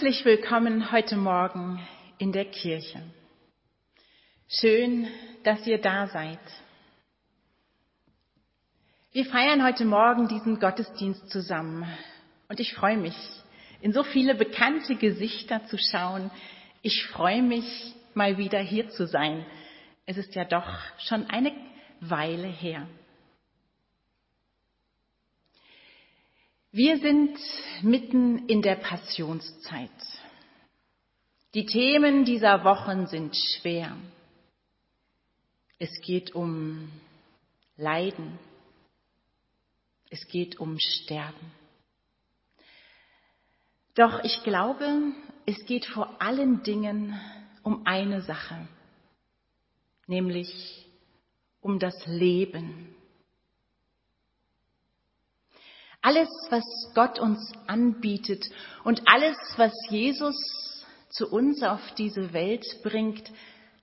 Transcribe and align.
Herzlich 0.00 0.24
willkommen 0.24 0.92
heute 0.92 1.18
Morgen 1.18 1.78
in 2.16 2.32
der 2.32 2.46
Kirche. 2.46 3.02
Schön, 4.48 5.06
dass 5.44 5.66
ihr 5.66 5.76
da 5.76 6.06
seid. 6.06 6.38
Wir 9.12 9.26
feiern 9.26 9.62
heute 9.62 9.84
Morgen 9.84 10.26
diesen 10.26 10.58
Gottesdienst 10.58 11.28
zusammen 11.28 11.86
und 12.48 12.60
ich 12.60 12.72
freue 12.72 12.96
mich, 12.96 13.14
in 13.82 13.92
so 13.92 14.02
viele 14.02 14.34
bekannte 14.34 14.96
Gesichter 14.96 15.66
zu 15.66 15.76
schauen. 15.76 16.30
Ich 16.80 17.04
freue 17.08 17.42
mich, 17.42 17.94
mal 18.14 18.38
wieder 18.38 18.60
hier 18.60 18.88
zu 18.88 19.06
sein. 19.06 19.44
Es 20.06 20.16
ist 20.16 20.34
ja 20.34 20.46
doch 20.46 20.78
schon 20.96 21.28
eine 21.28 21.52
Weile 22.00 22.48
her. 22.48 22.88
Wir 26.72 26.98
sind 26.98 27.36
mitten 27.82 28.46
in 28.46 28.62
der 28.62 28.76
Passionszeit. 28.76 29.90
Die 31.52 31.66
Themen 31.66 32.24
dieser 32.24 32.62
Wochen 32.62 33.08
sind 33.08 33.36
schwer. 33.36 33.96
Es 35.80 35.90
geht 36.00 36.32
um 36.32 36.88
Leiden. 37.76 38.38
Es 40.10 40.28
geht 40.28 40.60
um 40.60 40.78
Sterben. 40.78 41.50
Doch 43.96 44.22
ich 44.22 44.44
glaube, 44.44 45.12
es 45.46 45.64
geht 45.66 45.86
vor 45.86 46.22
allen 46.22 46.62
Dingen 46.62 47.18
um 47.64 47.84
eine 47.84 48.22
Sache, 48.22 48.68
nämlich 50.06 50.86
um 51.60 51.80
das 51.80 52.06
Leben. 52.06 52.94
Alles, 56.02 56.28
was 56.48 56.64
Gott 56.94 57.18
uns 57.18 57.52
anbietet 57.66 58.44
und 58.84 59.02
alles, 59.06 59.36
was 59.56 59.72
Jesus 59.90 60.36
zu 61.10 61.28
uns 61.28 61.62
auf 61.62 61.80
diese 61.96 62.32
Welt 62.32 62.64
bringt, 62.82 63.30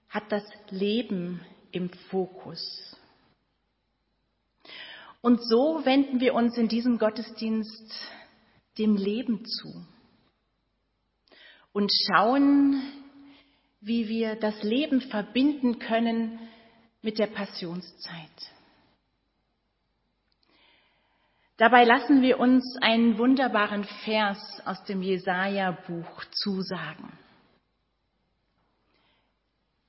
hat 0.10 0.32
das 0.32 0.44
Leben 0.70 1.42
im 1.72 1.90
Fokus. 2.10 2.96
Und 5.22 5.44
so 5.44 5.82
wenden 5.84 6.20
wir 6.20 6.34
uns 6.34 6.58
in 6.58 6.68
diesem 6.68 6.98
Gottesdienst 6.98 7.94
dem 8.78 8.96
Leben 8.96 9.46
zu 9.46 9.86
und 11.74 11.92
schauen, 12.08 12.82
wie 13.82 14.08
wir 14.08 14.36
das 14.36 14.64
Leben 14.64 15.02
verbinden 15.02 15.80
können 15.80 16.40
mit 17.02 17.20
der 17.20 17.28
Passionszeit. 17.28 18.52
Dabei 21.58 21.86
lassen 21.86 22.22
wir 22.22 22.40
uns 22.40 22.78
einen 22.82 23.18
wunderbaren 23.18 23.84
Vers 24.06 24.62
aus 24.66 24.84
dem 24.84 25.02
Jesaja-Buch 25.02 26.26
zusagen. 26.32 27.12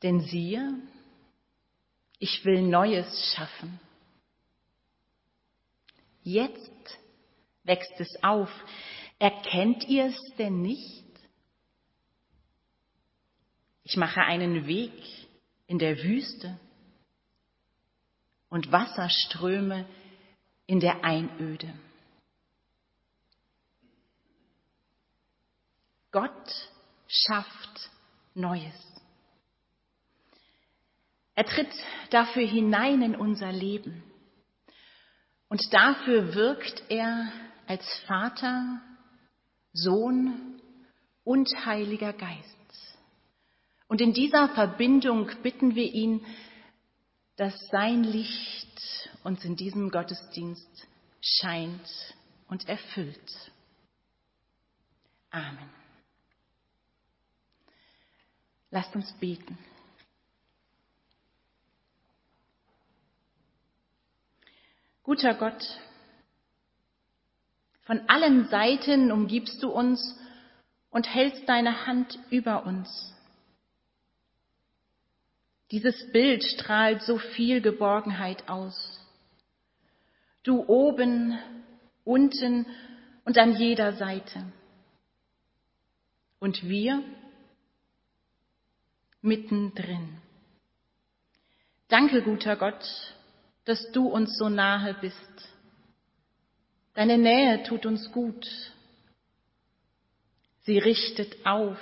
Denn 0.03 0.21
siehe, 0.21 0.81
ich 2.19 2.45
will 2.47 2.63
Neues 2.63 3.35
schaffen. 3.35 3.79
Jetzt 6.23 6.99
wächst 7.65 8.01
es 8.01 8.23
auf. 8.23 8.51
Erkennt 9.19 9.87
ihr 9.89 10.07
es 10.07 10.35
denn 10.39 10.63
nicht? 10.63 11.05
Ich 13.83 13.97
mache 13.97 14.23
einen 14.23 14.67
Weg 14.67 14.93
in 15.67 15.79
der 15.79 15.99
Wüste 16.03 16.59
und 18.49 18.73
Wasserströme 18.73 19.87
in 20.69 20.81
der 20.81 21.03
Einöde. 21.03 21.73
Gott 26.13 26.71
schafft 27.09 27.91
Neues. 28.35 28.75
Er 31.35 31.47
tritt 31.47 31.73
dafür 32.11 32.47
hinein 32.47 33.03
in 33.03 33.17
unser 33.17 33.51
Leben. 33.51 34.03
Und 35.49 35.73
dafür 35.73 36.35
wirkt 36.35 36.83
er 36.91 37.33
als 37.67 37.85
Vater, 38.07 38.81
Sohn 39.73 40.61
und 41.25 41.49
Heiliger 41.65 42.13
Geist. 42.13 42.57
Und 43.87 44.03
in 44.03 44.13
dieser 44.13 44.51
Verbindung 44.51 45.31
bitten 45.43 45.75
wir 45.75 45.91
ihn, 45.95 46.25
dass 47.39 47.69
sein 47.69 48.03
Licht 48.03 49.09
uns 49.23 49.45
in 49.45 49.55
diesem 49.55 49.91
Gottesdienst 49.91 50.89
scheint 51.23 52.15
und 52.49 52.69
erfüllt. 52.69 53.53
Amen. 55.31 55.71
Lasst 58.71 58.95
uns 58.97 59.13
beten. 59.15 59.57
Guter 65.05 65.35
Gott, 65.35 65.81
von 67.85 68.01
allen 68.09 68.49
Seiten 68.49 69.13
umgibst 69.13 69.63
du 69.63 69.71
uns 69.71 70.19
und 70.91 71.07
hältst 71.07 71.49
deine 71.49 71.87
Hand 71.87 72.19
über 72.31 72.67
uns. 72.67 73.15
Dieses 75.71 76.11
Bild 76.13 76.43
strahlt 76.45 77.03
so 77.03 77.19
viel 77.19 77.61
Geborgenheit 77.61 78.49
aus. 78.49 78.99
Du 80.43 80.65
oben, 80.67 81.39
unten 82.05 82.67
und 83.25 83.37
an 83.37 83.57
jeder 83.57 83.93
Seite. 83.93 84.45
Und 86.39 86.67
wir 86.69 87.03
mittendrin. 89.21 90.19
Danke, 91.89 92.23
guter 92.23 92.57
Gott, 92.57 93.15
dass 93.65 93.91
du 93.93 94.09
uns 94.09 94.39
so 94.39 94.49
nahe 94.49 94.95
bist. 95.01 95.49
Deine 96.95 97.19
Nähe 97.19 97.63
tut 97.65 97.87
uns 97.87 98.11
gut. 98.13 98.47
Sie 100.65 100.79
richtet 100.79 101.47
auf, 101.47 101.79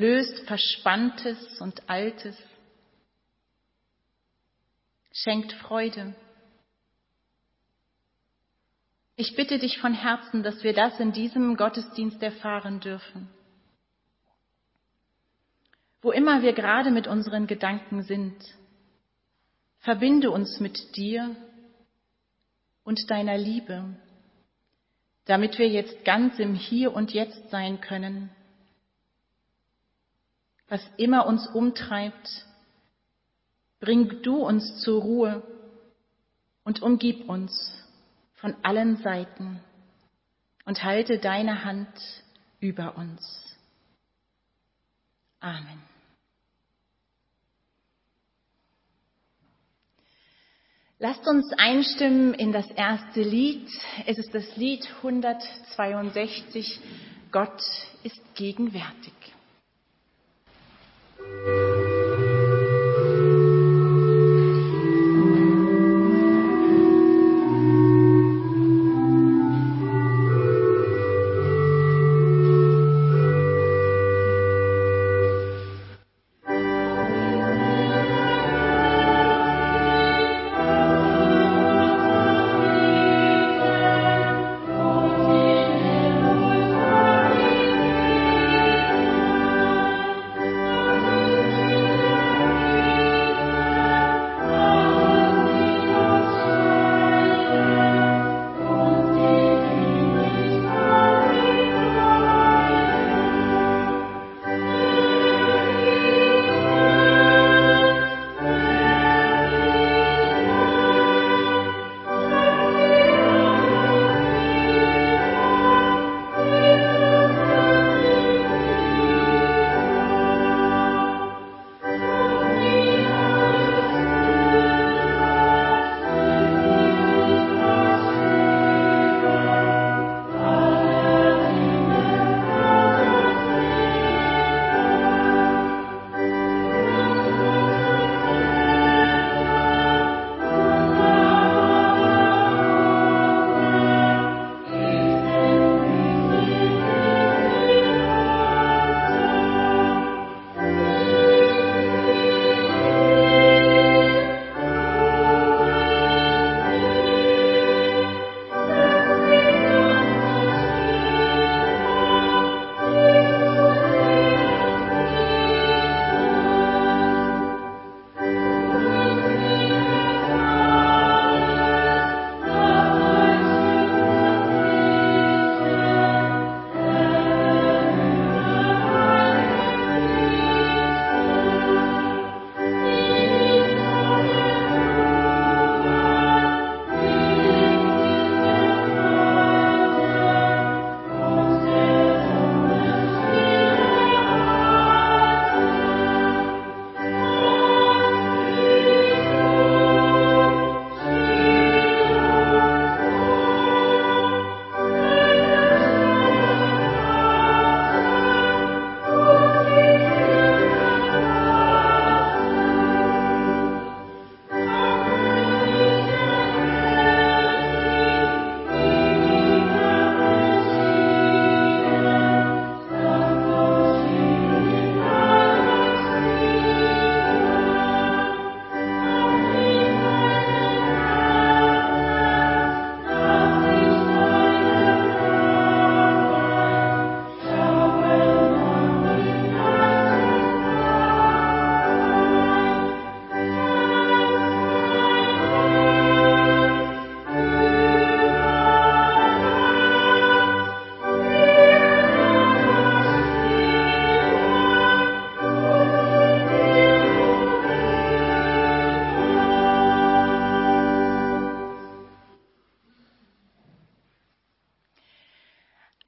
löst 0.00 0.46
Verspanntes 0.46 1.60
und 1.60 1.90
Altes, 1.90 2.34
schenkt 5.12 5.52
Freude. 5.52 6.14
Ich 9.16 9.36
bitte 9.36 9.58
dich 9.58 9.78
von 9.78 9.92
Herzen, 9.92 10.42
dass 10.42 10.62
wir 10.62 10.72
das 10.72 10.98
in 11.00 11.12
diesem 11.12 11.54
Gottesdienst 11.54 12.22
erfahren 12.22 12.80
dürfen. 12.80 13.28
Wo 16.00 16.12
immer 16.12 16.40
wir 16.40 16.54
gerade 16.54 16.90
mit 16.90 17.06
unseren 17.06 17.46
Gedanken 17.46 18.02
sind, 18.02 18.42
verbinde 19.80 20.30
uns 20.30 20.60
mit 20.60 20.96
dir 20.96 21.36
und 22.84 22.98
deiner 23.10 23.36
Liebe, 23.36 23.84
damit 25.26 25.58
wir 25.58 25.68
jetzt 25.68 26.06
ganz 26.06 26.38
im 26.38 26.54
Hier 26.54 26.94
und 26.94 27.12
Jetzt 27.12 27.50
sein 27.50 27.82
können. 27.82 28.30
Was 30.70 30.80
immer 30.96 31.26
uns 31.26 31.46
umtreibt, 31.48 32.46
Bring 33.80 34.20
du 34.22 34.36
uns 34.36 34.82
zur 34.82 35.00
Ruhe 35.00 35.42
und 36.64 36.82
umgib 36.82 37.28
uns 37.28 37.82
von 38.34 38.54
allen 38.62 38.98
Seiten 38.98 39.60
und 40.66 40.84
halte 40.84 41.18
deine 41.18 41.64
Hand 41.64 41.88
über 42.60 42.96
uns. 42.98 43.56
Amen. 45.40 45.82
Lasst 50.98 51.26
uns 51.26 51.50
einstimmen 51.54 52.34
in 52.34 52.52
das 52.52 52.70
erste 52.70 53.22
Lied. 53.22 53.66
Es 54.04 54.18
ist 54.18 54.34
das 54.34 54.54
Lied 54.58 54.86
162. 54.98 56.78
Gott 57.32 57.62
ist 58.02 58.20
gegenwärtig. 58.34 59.14
Thank 61.22 61.46
you. 61.46 61.69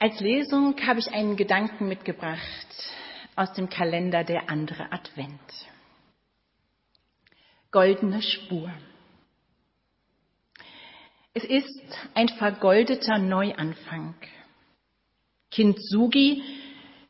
Als 0.03 0.19
Lesung 0.19 0.75
habe 0.85 0.99
ich 0.99 1.13
einen 1.13 1.37
Gedanken 1.37 1.87
mitgebracht 1.87 2.67
aus 3.37 3.53
dem 3.53 3.69
Kalender 3.69 4.25
der 4.25 4.51
andere 4.51 4.91
Advent. 4.91 5.39
Goldene 7.71 8.21
Spur. 8.21 8.69
Es 11.35 11.45
ist 11.45 11.81
ein 12.15 12.29
vergoldeter 12.31 13.19
Neuanfang. 13.19 14.17
Kintsugi 15.53 16.43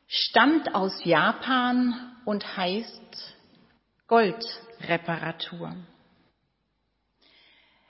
stammt 0.06 0.74
aus 0.74 1.02
Japan 1.02 1.94
und 2.26 2.58
heißt 2.58 3.38
Goldreparatur. 4.06 5.74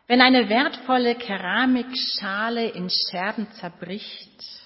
Wenn 0.07 0.21
eine 0.21 0.49
wertvolle 0.49 1.17
Keramikschale 1.17 2.69
in 2.69 2.89
Scherben 2.89 3.51
zerbricht, 3.55 4.62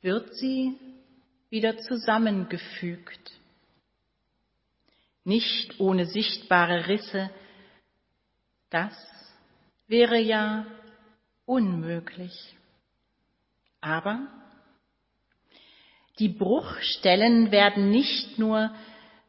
wird 0.00 0.34
sie 0.34 0.78
wieder 1.50 1.78
zusammengefügt. 1.78 3.32
Nicht 5.24 5.78
ohne 5.80 6.06
sichtbare 6.06 6.88
Risse, 6.88 7.30
das 8.70 8.94
wäre 9.86 10.18
ja 10.18 10.66
unmöglich. 11.44 12.56
Aber 13.80 14.26
die 16.18 16.28
Bruchstellen 16.28 17.50
werden 17.50 17.90
nicht 17.90 18.38
nur 18.38 18.74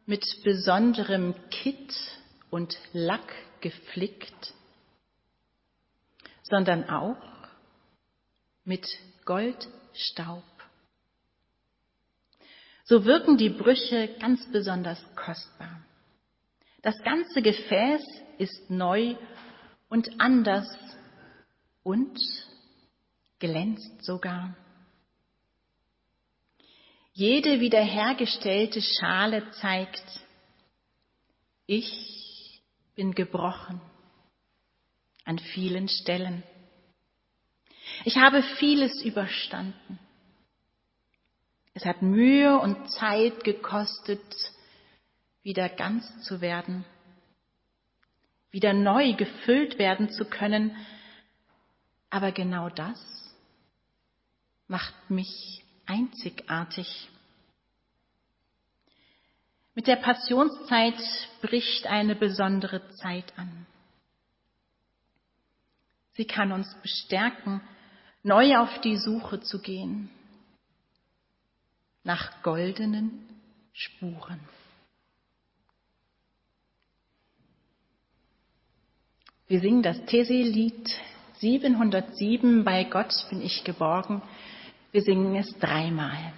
mit 0.06 0.26
besonderem 0.44 1.36
Kitt 1.52 1.94
und 2.50 2.78
Lack 2.94 3.32
geflickt, 3.62 4.54
sondern 6.42 6.90
auch 6.90 7.18
mit 8.64 8.88
Goldstaub. 9.26 10.44
So 12.90 13.06
wirken 13.06 13.38
die 13.38 13.50
Brüche 13.52 14.16
ganz 14.20 14.52
besonders 14.52 15.00
kostbar. 15.16 15.80
Das 16.82 17.00
ganze 17.04 17.44
Gefäß 17.44 18.02
ist 18.40 18.72
neu 18.72 19.16
und 19.90 20.20
anders 20.20 20.68
und 21.84 22.20
glänzt 23.38 24.04
sogar. 24.04 24.56
Jede 27.14 27.60
wiederhergestellte 27.60 28.82
Schale 28.82 29.52
zeigt, 29.52 30.26
ich 31.68 32.64
bin 32.96 33.14
gebrochen 33.14 33.80
an 35.26 35.38
vielen 35.38 35.90
Stellen. 35.90 36.42
Ich 38.04 38.18
habe 38.18 38.42
vieles 38.42 39.04
überstanden. 39.04 40.00
Es 41.74 41.86
hat 41.86 42.02
Mühe 42.02 42.60
und 42.60 42.92
Zeit 42.92 43.44
gekostet, 43.44 44.22
wieder 45.44 45.70
ganz 45.70 46.24
zu 46.24 46.42
werden, 46.42 46.84
wieder 48.52 48.74
neu 48.74 49.14
gefüllt 49.14 49.78
werden 49.78 50.10
zu 50.10 50.26
können. 50.26 50.76
Aber 52.10 52.32
genau 52.32 52.70
das 52.70 53.00
macht 54.68 55.10
mich 55.10 55.64
einzigartig. 55.86 57.10
Mit 59.76 59.88
der 59.88 59.98
Passionszeit 59.98 61.00
bricht 61.42 61.88
eine 61.88 62.16
besondere 62.16 62.90
Zeit 62.96 63.32
an. 63.38 63.66
Sie 66.14 66.26
kann 66.26 66.52
uns 66.52 66.76
bestärken, 66.82 67.62
neu 68.24 68.58
auf 68.58 68.82
die 68.82 68.98
Suche 68.98 69.40
zu 69.40 69.62
gehen 69.62 70.12
nach 72.04 72.42
goldenen 72.44 73.28
Spuren. 73.74 74.40
Wir 79.48 79.62
singen 79.62 79.82
das 79.82 80.06
Tesi-Lied 80.06 80.90
707, 81.40 82.64
bei 82.64 82.84
Gott 82.84 83.14
bin 83.30 83.42
ich 83.42 83.64
geborgen. 83.64 84.22
Wir 84.92 85.02
singen 85.02 85.36
es 85.36 85.52
dreimal. 85.60 86.34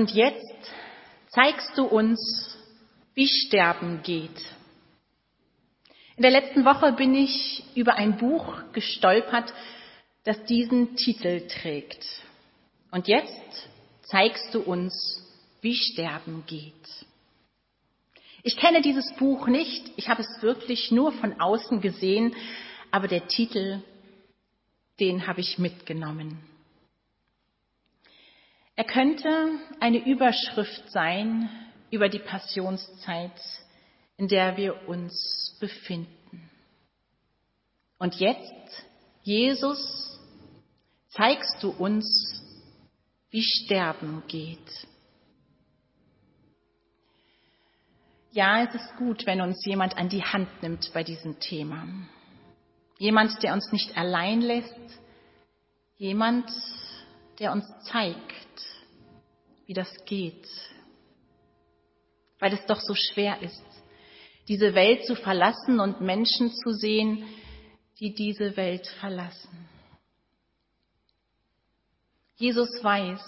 Und 0.00 0.12
jetzt 0.12 0.72
zeigst 1.28 1.76
du 1.76 1.84
uns, 1.84 2.56
wie 3.12 3.28
Sterben 3.28 4.00
geht. 4.02 4.30
In 6.16 6.22
der 6.22 6.30
letzten 6.30 6.64
Woche 6.64 6.92
bin 6.92 7.14
ich 7.14 7.62
über 7.74 7.96
ein 7.96 8.16
Buch 8.16 8.62
gestolpert, 8.72 9.52
das 10.24 10.42
diesen 10.44 10.96
Titel 10.96 11.46
trägt. 11.48 12.02
Und 12.90 13.08
jetzt 13.08 13.68
zeigst 14.04 14.54
du 14.54 14.60
uns, 14.60 15.22
wie 15.60 15.74
Sterben 15.74 16.44
geht. 16.46 16.72
Ich 18.42 18.56
kenne 18.56 18.80
dieses 18.80 19.12
Buch 19.16 19.48
nicht, 19.48 19.92
ich 19.96 20.08
habe 20.08 20.22
es 20.22 20.42
wirklich 20.42 20.90
nur 20.90 21.12
von 21.12 21.38
außen 21.38 21.82
gesehen, 21.82 22.34
aber 22.90 23.06
der 23.06 23.28
Titel, 23.28 23.82
den 24.98 25.26
habe 25.26 25.42
ich 25.42 25.58
mitgenommen. 25.58 26.38
Er 28.80 28.86
könnte 28.86 29.58
eine 29.78 30.06
Überschrift 30.06 30.90
sein 30.90 31.50
über 31.90 32.08
die 32.08 32.18
Passionszeit, 32.18 33.38
in 34.16 34.26
der 34.26 34.56
wir 34.56 34.88
uns 34.88 35.54
befinden. 35.60 36.50
Und 37.98 38.14
jetzt, 38.14 38.86
Jesus, 39.22 40.18
zeigst 41.10 41.62
du 41.62 41.68
uns, 41.68 42.06
wie 43.28 43.42
Sterben 43.42 44.22
geht. 44.28 44.86
Ja, 48.32 48.64
es 48.64 48.74
ist 48.74 48.96
gut, 48.96 49.26
wenn 49.26 49.42
uns 49.42 49.62
jemand 49.66 49.98
an 49.98 50.08
die 50.08 50.24
Hand 50.24 50.62
nimmt 50.62 50.90
bei 50.94 51.04
diesem 51.04 51.38
Thema. 51.38 51.86
Jemand, 52.96 53.42
der 53.42 53.52
uns 53.52 53.70
nicht 53.72 53.94
allein 53.98 54.40
lässt. 54.40 54.74
Jemand, 55.98 56.50
der 57.38 57.52
uns 57.52 57.66
zeigt, 57.84 58.40
wie 59.70 59.74
das 59.74 60.04
geht. 60.04 60.48
Weil 62.40 62.54
es 62.54 62.66
doch 62.66 62.80
so 62.80 62.92
schwer 62.96 63.40
ist, 63.40 63.62
diese 64.48 64.74
Welt 64.74 65.06
zu 65.06 65.14
verlassen 65.14 65.78
und 65.78 66.00
Menschen 66.00 66.52
zu 66.52 66.72
sehen, 66.72 67.24
die 68.00 68.12
diese 68.12 68.56
Welt 68.56 68.88
verlassen. 68.98 69.68
Jesus 72.34 72.82
weiß, 72.82 73.22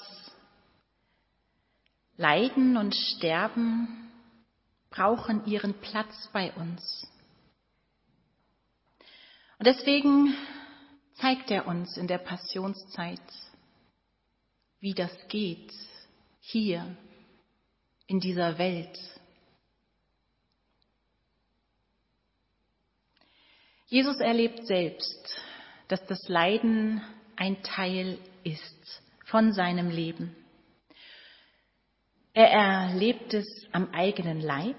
Leiden 2.17 2.77
und 2.77 2.97
Sterben 2.97 4.11
brauchen 4.91 5.47
ihren 5.47 5.75
Platz 5.75 6.29
bei 6.33 6.53
uns. 6.55 7.07
Und 9.61 9.67
deswegen 9.69 10.35
zeigt 11.15 11.53
er 11.53 11.69
uns 11.69 11.97
in 11.97 12.09
der 12.09 12.19
Passionszeit, 12.19 13.21
wie 14.81 14.95
das 14.95 15.13
geht 15.29 15.73
hier 16.43 16.97
in 18.07 18.21
dieser 18.21 18.59
Welt. 18.59 18.99
Jesus 23.87 24.19
erlebt 24.21 24.67
selbst, 24.67 25.41
dass 25.89 26.05
das 26.07 26.29
Leiden 26.29 27.01
ein 27.37 27.63
Teil 27.63 28.19
ist 28.45 29.03
von 29.25 29.53
seinem 29.53 29.89
Leben. 29.89 30.35
Er 32.35 32.51
erlebt 32.51 33.35
es 33.35 33.47
am 33.73 33.91
eigenen 33.93 34.41
Leib 34.41 34.77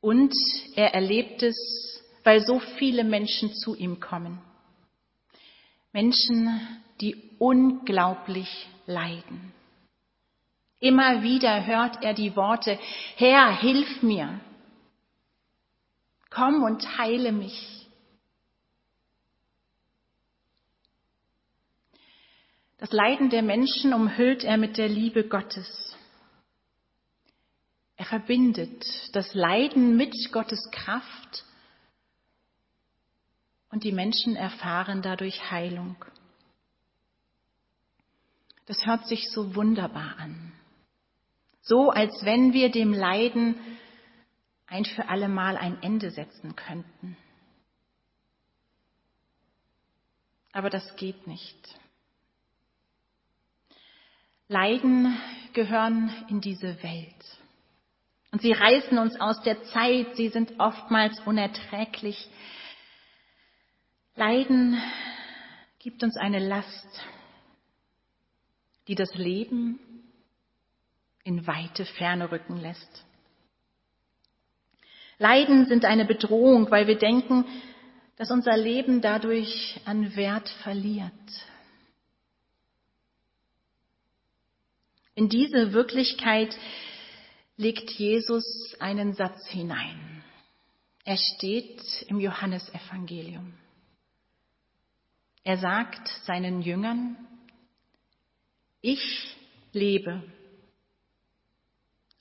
und 0.00 0.32
er 0.76 0.94
erlebt 0.94 1.42
es, 1.42 2.02
weil 2.24 2.40
so 2.40 2.60
viele 2.78 3.04
Menschen 3.04 3.52
zu 3.54 3.74
ihm 3.74 4.00
kommen. 4.00 4.40
Menschen, 5.92 6.60
die 7.00 7.36
unglaublich 7.38 8.68
leiden. 8.86 9.52
Immer 10.78 11.22
wieder 11.22 11.64
hört 11.64 12.02
er 12.04 12.12
die 12.12 12.36
Worte, 12.36 12.78
Herr, 13.16 13.58
hilf 13.58 14.02
mir, 14.02 14.40
komm 16.28 16.62
und 16.62 16.98
heile 16.98 17.32
mich. 17.32 17.88
Das 22.78 22.92
Leiden 22.92 23.30
der 23.30 23.42
Menschen 23.42 23.94
umhüllt 23.94 24.44
er 24.44 24.58
mit 24.58 24.76
der 24.76 24.88
Liebe 24.88 25.26
Gottes. 25.26 25.96
Er 27.96 28.04
verbindet 28.04 28.84
das 29.14 29.32
Leiden 29.32 29.96
mit 29.96 30.14
Gottes 30.30 30.70
Kraft 30.70 31.44
und 33.70 33.84
die 33.84 33.92
Menschen 33.92 34.36
erfahren 34.36 35.00
dadurch 35.00 35.50
Heilung. 35.50 35.96
Das 38.66 38.84
hört 38.84 39.06
sich 39.06 39.30
so 39.30 39.54
wunderbar 39.54 40.16
an. 40.18 40.52
So 41.66 41.90
als 41.90 42.24
wenn 42.24 42.52
wir 42.52 42.70
dem 42.70 42.92
Leiden 42.92 43.56
ein 44.68 44.84
für 44.84 45.08
allemal 45.08 45.56
ein 45.56 45.82
Ende 45.82 46.10
setzen 46.12 46.54
könnten. 46.54 47.16
Aber 50.52 50.70
das 50.70 50.94
geht 50.96 51.26
nicht. 51.26 51.56
Leiden 54.48 55.18
gehören 55.54 56.12
in 56.28 56.40
diese 56.40 56.80
Welt. 56.84 57.38
Und 58.30 58.42
sie 58.42 58.52
reißen 58.52 58.96
uns 58.98 59.18
aus 59.20 59.42
der 59.42 59.64
Zeit, 59.64 60.14
sie 60.14 60.28
sind 60.28 60.60
oftmals 60.60 61.18
unerträglich. 61.26 62.28
Leiden 64.14 64.80
gibt 65.80 66.04
uns 66.04 66.16
eine 66.16 66.38
Last, 66.38 67.02
die 68.86 68.94
das 68.94 69.12
Leben 69.14 69.80
in 71.26 71.44
weite 71.46 71.84
Ferne 71.84 72.30
rücken 72.30 72.56
lässt. 72.56 73.04
Leiden 75.18 75.66
sind 75.66 75.84
eine 75.84 76.04
Bedrohung, 76.04 76.70
weil 76.70 76.86
wir 76.86 76.98
denken, 76.98 77.44
dass 78.16 78.30
unser 78.30 78.56
Leben 78.56 79.00
dadurch 79.00 79.80
an 79.84 80.14
Wert 80.14 80.48
verliert. 80.62 81.12
In 85.16 85.28
diese 85.28 85.72
Wirklichkeit 85.72 86.56
legt 87.56 87.90
Jesus 87.90 88.76
einen 88.78 89.14
Satz 89.14 89.48
hinein. 89.48 90.22
Er 91.04 91.16
steht 91.16 91.82
im 92.08 92.20
Johannesevangelium. 92.20 93.54
Er 95.42 95.58
sagt 95.58 96.06
seinen 96.24 96.62
Jüngern, 96.62 97.16
ich 98.80 99.36
lebe 99.72 100.22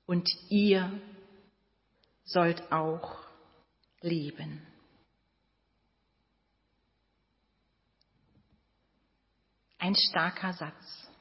und 0.06 0.30
ihr 0.50 1.00
sollt 2.24 2.72
auch 2.72 3.18
leben. 4.02 4.66
Ein 9.78 9.96
starker 9.96 10.54
Satz. 10.54 11.12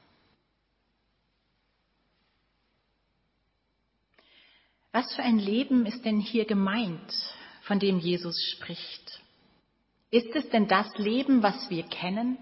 Was 4.91 5.13
für 5.13 5.23
ein 5.23 5.37
Leben 5.37 5.85
ist 5.85 6.05
denn 6.05 6.19
hier 6.19 6.45
gemeint, 6.45 7.13
von 7.63 7.79
dem 7.79 7.99
Jesus 7.99 8.41
spricht? 8.53 9.21
Ist 10.09 10.33
es 10.35 10.49
denn 10.49 10.67
das 10.67 10.87
Leben, 10.97 11.43
was 11.43 11.69
wir 11.69 11.83
kennen, 11.83 12.37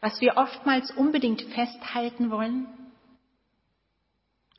was 0.00 0.20
wir 0.20 0.36
oftmals 0.36 0.90
unbedingt 0.90 1.42
festhalten 1.42 2.30
wollen? 2.30 2.66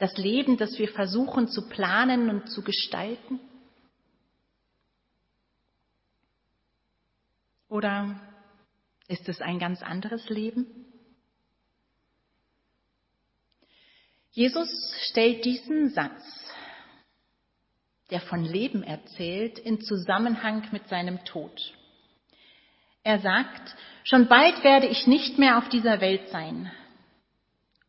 Das 0.02 0.18
Leben, 0.18 0.58
das 0.58 0.80
wir 0.80 0.90
versuchen 0.90 1.48
zu 1.48 1.70
planen 1.70 2.32
und 2.32 2.50
zu 2.50 2.64
gestalten? 2.64 3.40
Oder 7.70 8.20
ist 9.08 9.30
es 9.30 9.42
ein 9.42 9.60
ganz 9.60 9.84
anderes 9.84 10.28
Leben? 10.28 10.66
Jesus 14.32 14.70
stellt 15.04 15.46
diesen 15.46 15.92
Satz 15.92 16.24
der 18.10 18.22
von 18.22 18.44
Leben 18.44 18.82
erzählt, 18.82 19.60
in 19.60 19.82
Zusammenhang 19.82 20.68
mit 20.72 20.90
seinem 20.90 21.24
Tod. 21.26 21.76
Er 23.04 23.20
sagt, 23.20 23.76
schon 24.04 24.28
bald 24.28 24.64
werde 24.64 24.88
ich 24.88 25.06
nicht 25.06 25.38
mehr 25.38 25.60
auf 25.60 25.70
dieser 25.70 26.02
Welt 26.02 26.28
sein 26.30 26.72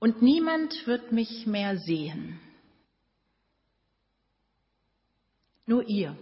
und 0.03 0.21
niemand 0.21 0.85
wird 0.89 1.13
mich 1.13 1.47
mehr 1.47 1.79
sehen. 1.79 2.41
Nur 5.65 5.89
ihr. 5.89 6.19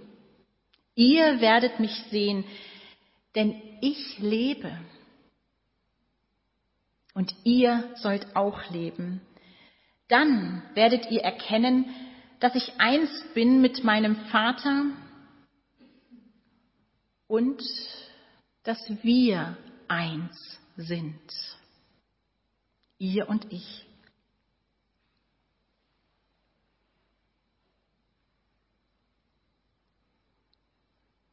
Ihr 0.94 1.40
werdet 1.40 1.80
mich 1.80 1.94
sehen, 2.10 2.44
denn 3.34 3.58
ich 3.80 4.18
lebe. 4.18 4.70
Und 7.14 7.34
ihr 7.44 7.88
sollt 7.96 8.36
auch 8.36 8.70
leben. 8.70 9.22
Dann 10.08 10.62
werdet 10.74 11.10
ihr 11.10 11.22
erkennen, 11.22 11.86
dass 12.38 12.54
ich 12.56 12.78
eins 12.78 13.08
bin 13.32 13.62
mit 13.62 13.82
meinem 13.82 14.16
Vater 14.26 14.84
und 17.28 17.62
dass 18.62 18.78
wir 19.02 19.56
eins 19.88 20.60
sind. 20.76 21.18
Ihr 23.00 23.28
und 23.30 23.50
ich. 23.50 23.86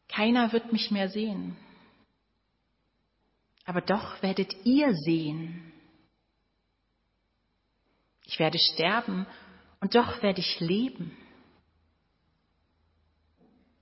Keiner 0.07 0.51
wird 0.53 0.71
mich 0.71 0.89
mehr 0.91 1.09
sehen. 1.09 1.57
Aber 3.65 3.81
doch 3.81 4.23
werdet 4.23 4.55
ihr 4.65 4.95
sehen. 4.95 5.73
Ich 8.23 8.39
werde 8.39 8.57
sterben 8.57 9.27
und 9.81 9.93
doch 9.93 10.23
werde 10.23 10.39
ich 10.39 10.59
leben. 10.61 11.15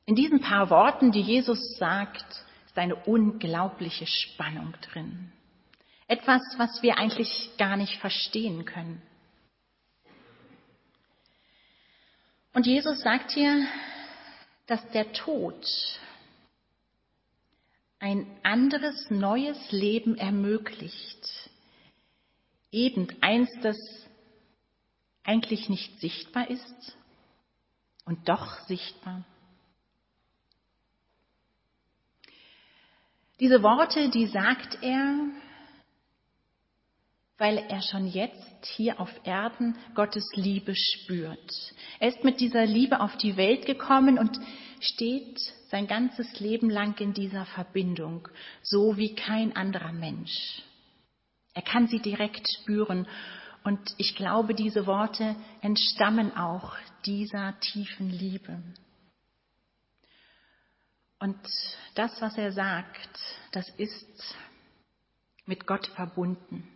In 0.07 0.15
diesen 0.15 0.41
paar 0.41 0.71
Worten, 0.71 1.11
die 1.11 1.21
Jesus 1.21 1.77
sagt, 1.77 2.25
ist 2.65 2.77
eine 2.77 2.95
unglaubliche 2.95 4.07
Spannung 4.07 4.73
drin. 4.81 5.31
Etwas, 6.07 6.41
was 6.57 6.81
wir 6.83 6.97
eigentlich 6.97 7.51
gar 7.57 7.77
nicht 7.77 7.97
verstehen 7.99 8.65
können. 8.65 9.01
Und 12.53 12.65
Jesus 12.65 13.01
sagt 13.01 13.31
hier, 13.31 13.67
dass 14.67 14.87
der 14.91 15.11
Tod 15.13 15.67
ein 17.99 18.27
anderes, 18.43 19.09
neues 19.09 19.71
Leben 19.71 20.17
ermöglicht. 20.17 21.49
Eben 22.71 23.07
eins, 23.21 23.49
das 23.61 23.77
eigentlich 25.23 25.69
nicht 25.69 25.99
sichtbar 25.99 26.49
ist, 26.49 26.95
und 28.05 28.29
doch 28.29 28.59
sichtbar. 28.67 29.23
Diese 33.39 33.61
Worte, 33.63 34.09
die 34.09 34.27
sagt 34.27 34.77
er, 34.81 35.27
weil 37.37 37.57
er 37.57 37.81
schon 37.81 38.07
jetzt 38.07 38.65
hier 38.65 38.99
auf 38.99 39.09
Erden 39.25 39.77
Gottes 39.93 40.29
Liebe 40.35 40.73
spürt. 40.75 41.73
Er 41.99 42.09
ist 42.09 42.23
mit 42.23 42.39
dieser 42.39 42.65
Liebe 42.65 43.01
auf 43.01 43.17
die 43.17 43.35
Welt 43.35 43.65
gekommen 43.65 44.17
und 44.17 44.39
steht 44.79 45.39
sein 45.69 45.87
ganzes 45.87 46.39
Leben 46.39 46.69
lang 46.69 46.97
in 46.99 47.13
dieser 47.13 47.45
Verbindung, 47.45 48.27
so 48.61 48.95
wie 48.95 49.15
kein 49.15 49.55
anderer 49.55 49.91
Mensch. 49.91 50.61
Er 51.53 51.61
kann 51.61 51.87
sie 51.87 51.99
direkt 51.99 52.47
spüren 52.61 53.07
und 53.63 53.79
ich 53.97 54.15
glaube, 54.15 54.53
diese 54.53 54.85
Worte 54.85 55.35
entstammen 55.61 56.35
auch 56.37 56.75
dieser 57.05 57.59
tiefen 57.59 58.09
Liebe. 58.09 58.61
Und 61.19 61.39
das, 61.95 62.21
was 62.21 62.37
er 62.37 62.51
sagt, 62.51 63.19
das 63.51 63.67
ist 63.77 64.35
mit 65.45 65.65
Gott 65.65 65.87
verbunden 65.87 66.74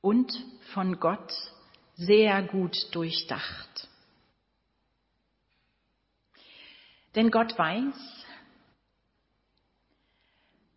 und 0.00 0.32
von 0.72 0.98
Gott 0.98 1.32
sehr 1.94 2.42
gut 2.42 2.76
durchdacht. 2.92 3.88
Denn 7.14 7.30
Gott 7.30 7.58
weiß, 7.58 8.26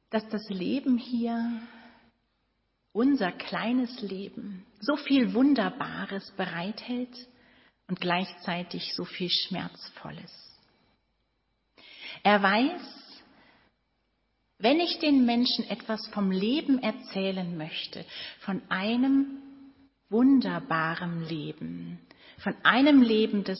dass 0.09 0.27
das 0.29 0.49
Leben 0.49 0.97
hier, 0.97 1.61
unser 2.91 3.31
kleines 3.31 4.01
Leben, 4.01 4.65
so 4.79 4.95
viel 4.95 5.33
Wunderbares 5.33 6.31
bereithält 6.37 7.27
und 7.87 7.99
gleichzeitig 7.99 8.93
so 8.93 9.05
viel 9.05 9.29
Schmerzvolles. 9.29 10.31
Er 12.21 12.41
weiß, 12.41 13.02
wenn 14.63 14.79
ich 14.79 14.97
den 14.99 15.25
Menschen 15.25 15.69
etwas 15.69 16.07
vom 16.07 16.31
Leben 16.31 16.81
erzählen 16.81 17.57
möchte, 17.57 18.05
von 18.39 18.61
einem 18.69 19.41
wunderbaren 20.09 21.27
Leben, 21.27 21.99
von 22.37 22.55
einem 22.63 23.01
Leben, 23.01 23.43
das 23.43 23.59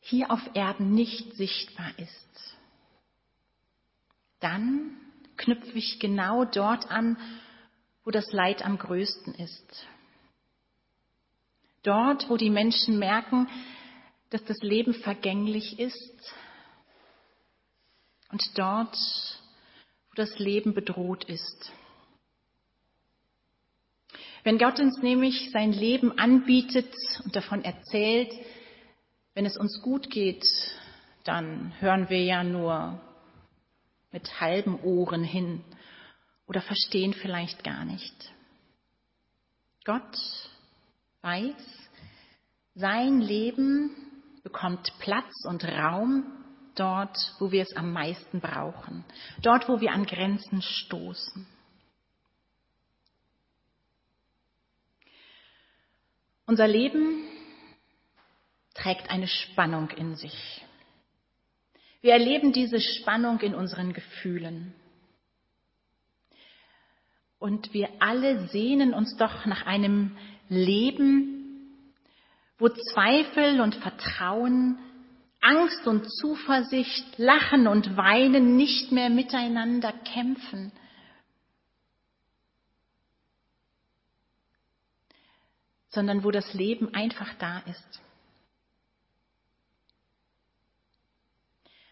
hier 0.00 0.30
auf 0.30 0.42
Erden 0.52 0.92
nicht 0.92 1.34
sichtbar 1.36 1.90
ist, 1.96 2.56
dann 4.40 4.90
knüpfe 5.38 5.78
ich 5.78 5.98
genau 6.00 6.44
dort 6.44 6.90
an, 6.90 7.16
wo 8.04 8.10
das 8.10 8.30
Leid 8.32 8.62
am 8.62 8.76
größten 8.76 9.36
ist. 9.36 9.86
Dort, 11.82 12.28
wo 12.28 12.36
die 12.36 12.50
Menschen 12.50 12.98
merken, 12.98 13.48
dass 14.28 14.44
das 14.44 14.58
Leben 14.58 14.92
vergänglich 14.92 15.78
ist 15.78 16.34
und 18.30 18.42
dort, 18.58 18.98
das 20.16 20.38
Leben 20.38 20.74
bedroht 20.74 21.24
ist. 21.24 21.72
Wenn 24.42 24.58
Gott 24.58 24.78
uns 24.80 25.02
nämlich 25.02 25.50
sein 25.50 25.72
Leben 25.72 26.18
anbietet 26.18 26.94
und 27.24 27.34
davon 27.34 27.64
erzählt, 27.64 28.32
wenn 29.34 29.44
es 29.44 29.56
uns 29.56 29.82
gut 29.82 30.10
geht, 30.10 30.44
dann 31.24 31.72
hören 31.80 32.08
wir 32.08 32.22
ja 32.22 32.44
nur 32.44 33.00
mit 34.12 34.40
halben 34.40 34.80
Ohren 34.80 35.24
hin 35.24 35.64
oder 36.46 36.62
verstehen 36.62 37.12
vielleicht 37.12 37.64
gar 37.64 37.84
nicht. 37.84 38.32
Gott 39.84 40.16
weiß, 41.22 41.88
sein 42.74 43.20
Leben 43.20 43.90
bekommt 44.42 44.92
Platz 45.00 45.44
und 45.48 45.64
Raum 45.64 46.24
dort, 46.76 47.16
wo 47.38 47.50
wir 47.50 47.62
es 47.62 47.74
am 47.76 47.92
meisten 47.92 48.40
brauchen, 48.40 49.04
dort, 49.42 49.68
wo 49.68 49.80
wir 49.80 49.92
an 49.92 50.06
Grenzen 50.06 50.62
stoßen. 50.62 51.46
Unser 56.46 56.68
Leben 56.68 57.24
trägt 58.74 59.10
eine 59.10 59.26
Spannung 59.26 59.90
in 59.90 60.14
sich. 60.14 60.64
Wir 62.02 62.12
erleben 62.12 62.52
diese 62.52 62.80
Spannung 62.80 63.40
in 63.40 63.54
unseren 63.54 63.92
Gefühlen. 63.92 64.72
Und 67.38 67.74
wir 67.74 67.88
alle 67.98 68.46
sehnen 68.48 68.94
uns 68.94 69.16
doch 69.16 69.44
nach 69.46 69.66
einem 69.66 70.16
Leben, 70.48 71.36
wo 72.58 72.68
Zweifel 72.68 73.60
und 73.60 73.74
Vertrauen, 73.74 74.78
Angst 75.46 75.86
und 75.86 76.10
Zuversicht, 76.10 77.18
Lachen 77.18 77.68
und 77.68 77.96
Weinen 77.96 78.56
nicht 78.56 78.90
mehr 78.90 79.10
miteinander 79.10 79.92
kämpfen. 79.92 80.72
sondern 85.88 86.24
wo 86.24 86.30
das 86.30 86.52
Leben 86.52 86.92
einfach 86.92 87.32
da 87.38 87.60
ist. 87.60 88.02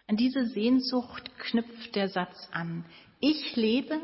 An 0.07 0.19
diese 0.19 0.45
Sehnsucht 0.45 1.31
knüpft 1.39 1.95
der 1.95 2.11
Satz 2.11 2.49
an. 2.53 2.85
Ich 3.21 3.57
lebe 3.57 3.99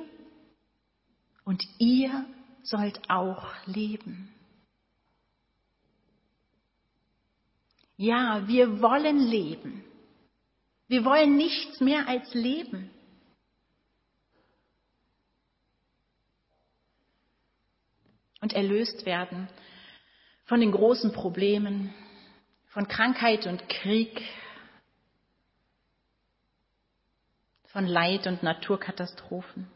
und 1.44 1.62
ihr 1.78 2.24
sollt 2.62 2.98
auch 3.10 3.52
leben. 3.66 4.34
Ja, 8.00 8.48
wir 8.48 8.80
wollen 8.80 9.18
leben. 9.18 9.84
Wir 10.88 11.04
wollen 11.04 11.36
nichts 11.36 11.80
mehr 11.82 12.08
als 12.08 12.32
leben. 12.32 12.90
Und 18.40 18.54
erlöst 18.54 19.04
werden 19.04 19.50
von 20.46 20.60
den 20.60 20.72
großen 20.72 21.12
Problemen, 21.12 21.92
von 22.68 22.88
Krankheit 22.88 23.46
und 23.46 23.68
Krieg, 23.68 24.22
von 27.66 27.84
Leid 27.84 28.26
und 28.26 28.42
Naturkatastrophen. 28.42 29.70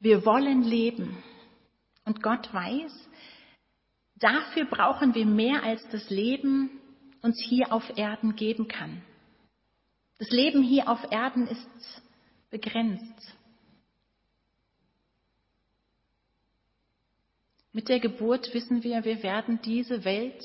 Wir 0.00 0.24
wollen 0.24 0.62
leben 0.62 1.22
und 2.06 2.22
Gott 2.22 2.54
weiß, 2.54 3.06
dafür 4.16 4.64
brauchen 4.66 5.14
wir 5.14 5.26
mehr 5.26 5.62
als 5.62 5.86
das 5.90 6.10
Leben 6.10 6.70
uns 7.22 7.40
hier 7.40 7.72
auf 7.72 7.96
Erden 7.96 8.36
geben 8.36 8.68
kann. 8.68 9.02
Das 10.18 10.30
Leben 10.30 10.62
hier 10.62 10.88
auf 10.88 11.00
Erden 11.10 11.46
ist 11.46 12.02
begrenzt. 12.50 13.36
Mit 17.72 17.88
der 17.90 18.00
Geburt 18.00 18.54
wissen 18.54 18.82
wir, 18.82 19.04
wir 19.04 19.22
werden 19.22 19.60
diese 19.62 20.04
Welt 20.04 20.42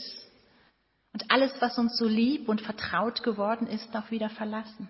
und 1.13 1.31
alles, 1.31 1.53
was 1.61 1.77
uns 1.77 1.97
so 1.97 2.05
lieb 2.05 2.49
und 2.49 2.61
vertraut 2.61 3.23
geworden 3.23 3.67
ist, 3.67 3.95
auch 3.95 4.11
wieder 4.11 4.29
verlassen. 4.29 4.89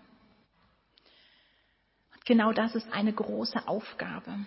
Und 2.13 2.25
genau 2.25 2.51
das 2.51 2.73
ist 2.73 2.91
eine 2.91 3.13
große 3.13 3.67
Aufgabe. 3.67 4.45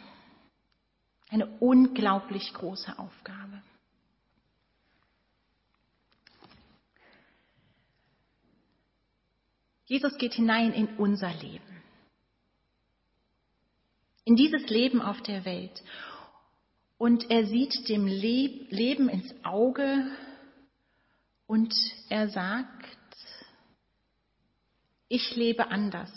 Eine 1.30 1.46
unglaublich 1.60 2.52
große 2.54 2.98
Aufgabe. 2.98 3.62
Jesus 9.86 10.16
geht 10.16 10.34
hinein 10.34 10.72
in 10.72 10.96
unser 10.96 11.32
Leben. 11.34 11.82
In 14.24 14.36
dieses 14.36 14.68
Leben 14.68 15.02
auf 15.02 15.20
der 15.22 15.44
Welt. 15.44 15.82
Und 16.96 17.30
er 17.30 17.46
sieht 17.46 17.88
dem 17.88 18.06
Leben 18.06 19.08
ins 19.08 19.34
Auge 19.44 20.06
und 21.46 21.74
er 22.08 22.28
sagt, 22.30 22.96
ich 25.08 25.36
lebe 25.36 25.68
anders. 25.70 26.12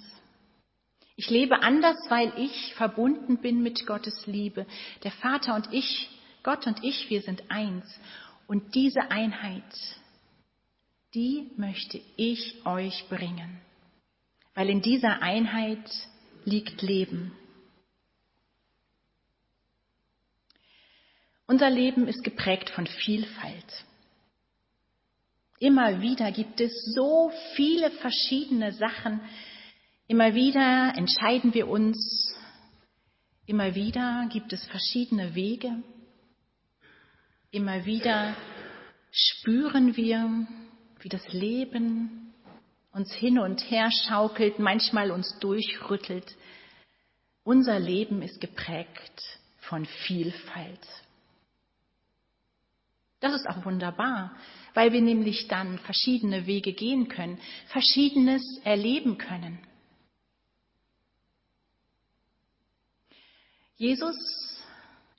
Ich 1.17 1.29
lebe 1.29 1.61
anders, 1.61 1.97
weil 2.09 2.31
ich 2.37 2.73
verbunden 2.75 3.37
bin 3.39 3.61
mit 3.61 3.85
Gottes 3.85 4.27
Liebe. 4.27 4.65
Der 5.03 5.11
Vater 5.11 5.55
und 5.55 5.73
ich, 5.73 6.09
Gott 6.43 6.65
und 6.67 6.83
ich, 6.83 7.09
wir 7.09 7.21
sind 7.21 7.49
eins. 7.49 7.85
Und 8.47 8.75
diese 8.75 9.11
Einheit, 9.11 9.63
die 11.13 11.49
möchte 11.57 11.99
ich 12.15 12.65
euch 12.65 13.07
bringen. 13.09 13.61
Weil 14.53 14.69
in 14.69 14.81
dieser 14.81 15.21
Einheit 15.21 15.89
liegt 16.45 16.81
Leben. 16.81 17.31
Unser 21.45 21.69
Leben 21.69 22.07
ist 22.07 22.23
geprägt 22.23 22.69
von 22.71 22.87
Vielfalt. 22.87 23.85
Immer 25.59 26.01
wieder 26.01 26.31
gibt 26.31 26.59
es 26.59 26.73
so 26.93 27.31
viele 27.55 27.89
verschiedene 27.89 28.73
Sachen. 28.73 29.21
Immer 30.07 30.35
wieder 30.35 30.93
entscheiden 30.95 31.53
wir 31.53 31.67
uns. 31.67 32.35
Immer 33.45 33.75
wieder 33.75 34.27
gibt 34.31 34.53
es 34.53 34.63
verschiedene 34.65 35.35
Wege. 35.35 35.81
Immer 37.49 37.85
wieder 37.85 38.35
spüren 39.11 39.95
wir, 39.95 40.45
wie 41.01 41.09
das 41.09 41.27
Leben 41.33 42.33
uns 42.91 43.13
hin 43.13 43.37
und 43.37 43.61
her 43.69 43.89
schaukelt, 43.91 44.59
manchmal 44.59 45.11
uns 45.11 45.37
durchrüttelt. 45.39 46.35
Unser 47.43 47.79
Leben 47.79 48.21
ist 48.21 48.41
geprägt 48.41 49.39
von 49.59 49.85
Vielfalt. 49.85 50.87
Das 53.19 53.33
ist 53.33 53.47
auch 53.47 53.65
wunderbar, 53.65 54.35
weil 54.73 54.93
wir 54.93 55.01
nämlich 55.01 55.47
dann 55.47 55.79
verschiedene 55.79 56.45
Wege 56.45 56.73
gehen 56.73 57.07
können, 57.07 57.39
verschiedenes 57.67 58.43
erleben 58.63 59.17
können. 59.17 59.59
Jesus 63.75 64.17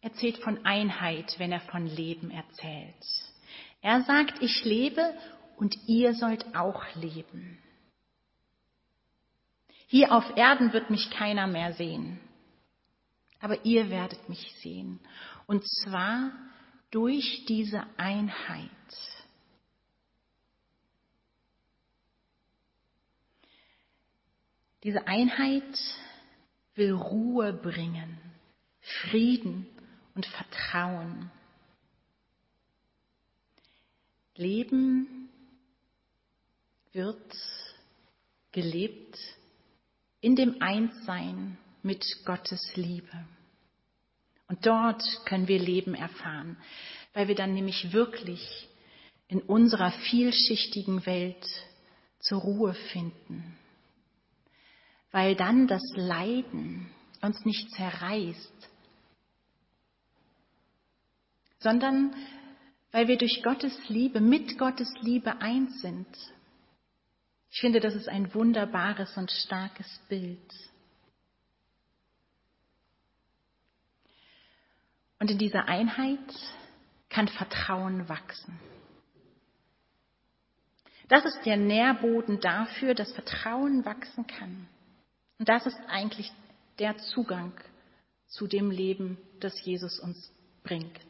erzählt 0.00 0.38
von 0.38 0.64
Einheit, 0.64 1.38
wenn 1.38 1.52
er 1.52 1.60
von 1.60 1.86
Leben 1.86 2.30
erzählt. 2.30 2.94
Er 3.82 4.02
sagt, 4.02 4.42
ich 4.42 4.64
lebe 4.64 5.14
und 5.58 5.76
ihr 5.88 6.14
sollt 6.14 6.54
auch 6.54 6.82
leben. 6.94 7.58
Hier 9.88 10.12
auf 10.12 10.36
Erden 10.36 10.72
wird 10.72 10.90
mich 10.90 11.10
keiner 11.10 11.46
mehr 11.46 11.72
sehen, 11.72 12.20
aber 13.40 13.64
ihr 13.64 13.90
werdet 13.90 14.28
mich 14.28 14.54
sehen. 14.62 15.00
Und 15.46 15.66
zwar 15.66 16.30
durch 16.90 17.44
diese 17.48 17.84
Einheit. 17.96 18.70
Diese 24.84 25.06
Einheit 25.08 25.78
will 26.74 26.92
Ruhe 26.92 27.52
bringen, 27.52 28.18
Frieden 28.80 29.66
und 30.14 30.24
Vertrauen. 30.26 31.30
Leben 34.36 35.17
wird 36.92 37.34
gelebt 38.52 39.18
in 40.20 40.36
dem 40.36 40.60
Einssein 40.60 41.58
mit 41.82 42.04
Gottes 42.24 42.60
Liebe. 42.74 43.26
Und 44.48 44.66
dort 44.66 45.02
können 45.26 45.46
wir 45.46 45.58
Leben 45.58 45.94
erfahren, 45.94 46.56
weil 47.12 47.28
wir 47.28 47.34
dann 47.34 47.54
nämlich 47.54 47.92
wirklich 47.92 48.68
in 49.28 49.40
unserer 49.42 49.92
vielschichtigen 49.92 51.04
Welt 51.04 51.46
zur 52.18 52.40
Ruhe 52.40 52.74
finden. 52.74 53.56
Weil 55.12 55.36
dann 55.36 55.66
das 55.66 55.82
Leiden 55.94 56.90
uns 57.20 57.44
nicht 57.44 57.70
zerreißt, 57.72 58.70
sondern 61.58 62.14
weil 62.90 63.08
wir 63.08 63.18
durch 63.18 63.42
Gottes 63.42 63.76
Liebe, 63.88 64.20
mit 64.20 64.58
Gottes 64.58 64.92
Liebe 65.02 65.40
eins 65.40 65.80
sind. 65.82 66.06
Ich 67.50 67.60
finde, 67.60 67.80
das 67.80 67.94
ist 67.94 68.08
ein 68.08 68.34
wunderbares 68.34 69.16
und 69.16 69.30
starkes 69.30 70.00
Bild. 70.08 70.54
Und 75.18 75.30
in 75.30 75.38
dieser 75.38 75.66
Einheit 75.66 76.18
kann 77.08 77.28
Vertrauen 77.28 78.08
wachsen. 78.08 78.58
Das 81.08 81.24
ist 81.24 81.40
der 81.46 81.56
Nährboden 81.56 82.38
dafür, 82.40 82.94
dass 82.94 83.12
Vertrauen 83.12 83.84
wachsen 83.84 84.26
kann. 84.26 84.68
Und 85.38 85.48
das 85.48 85.66
ist 85.66 85.78
eigentlich 85.88 86.30
der 86.78 86.98
Zugang 86.98 87.52
zu 88.26 88.46
dem 88.46 88.70
Leben, 88.70 89.16
das 89.40 89.60
Jesus 89.64 89.98
uns 89.98 90.30
bringt. 90.62 91.00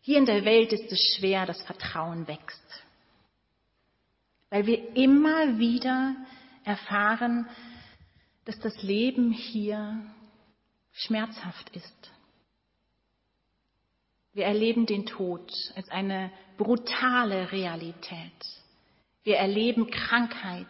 Hier 0.00 0.18
in 0.18 0.26
der 0.26 0.44
Welt 0.44 0.72
ist 0.72 0.90
es 0.90 1.16
schwer, 1.16 1.46
dass 1.46 1.62
Vertrauen 1.62 2.26
wächst, 2.26 2.84
weil 4.52 4.66
wir 4.66 4.94
immer 4.96 5.58
wieder 5.58 6.14
erfahren, 6.62 7.48
dass 8.44 8.58
das 8.58 8.82
Leben 8.82 9.32
hier 9.32 9.98
schmerzhaft 10.92 11.70
ist. 11.74 12.10
Wir 14.34 14.44
erleben 14.44 14.84
den 14.84 15.06
Tod 15.06 15.50
als 15.74 15.88
eine 15.88 16.30
brutale 16.58 17.50
Realität. 17.50 18.44
Wir 19.22 19.38
erleben 19.38 19.90
Krankheit 19.90 20.66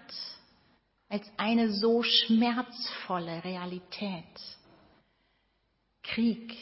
als 1.09 1.29
eine 1.37 1.73
so 1.73 2.05
schmerzvolle 2.05 3.42
Realität. 3.42 4.40
Krieg, 6.05 6.57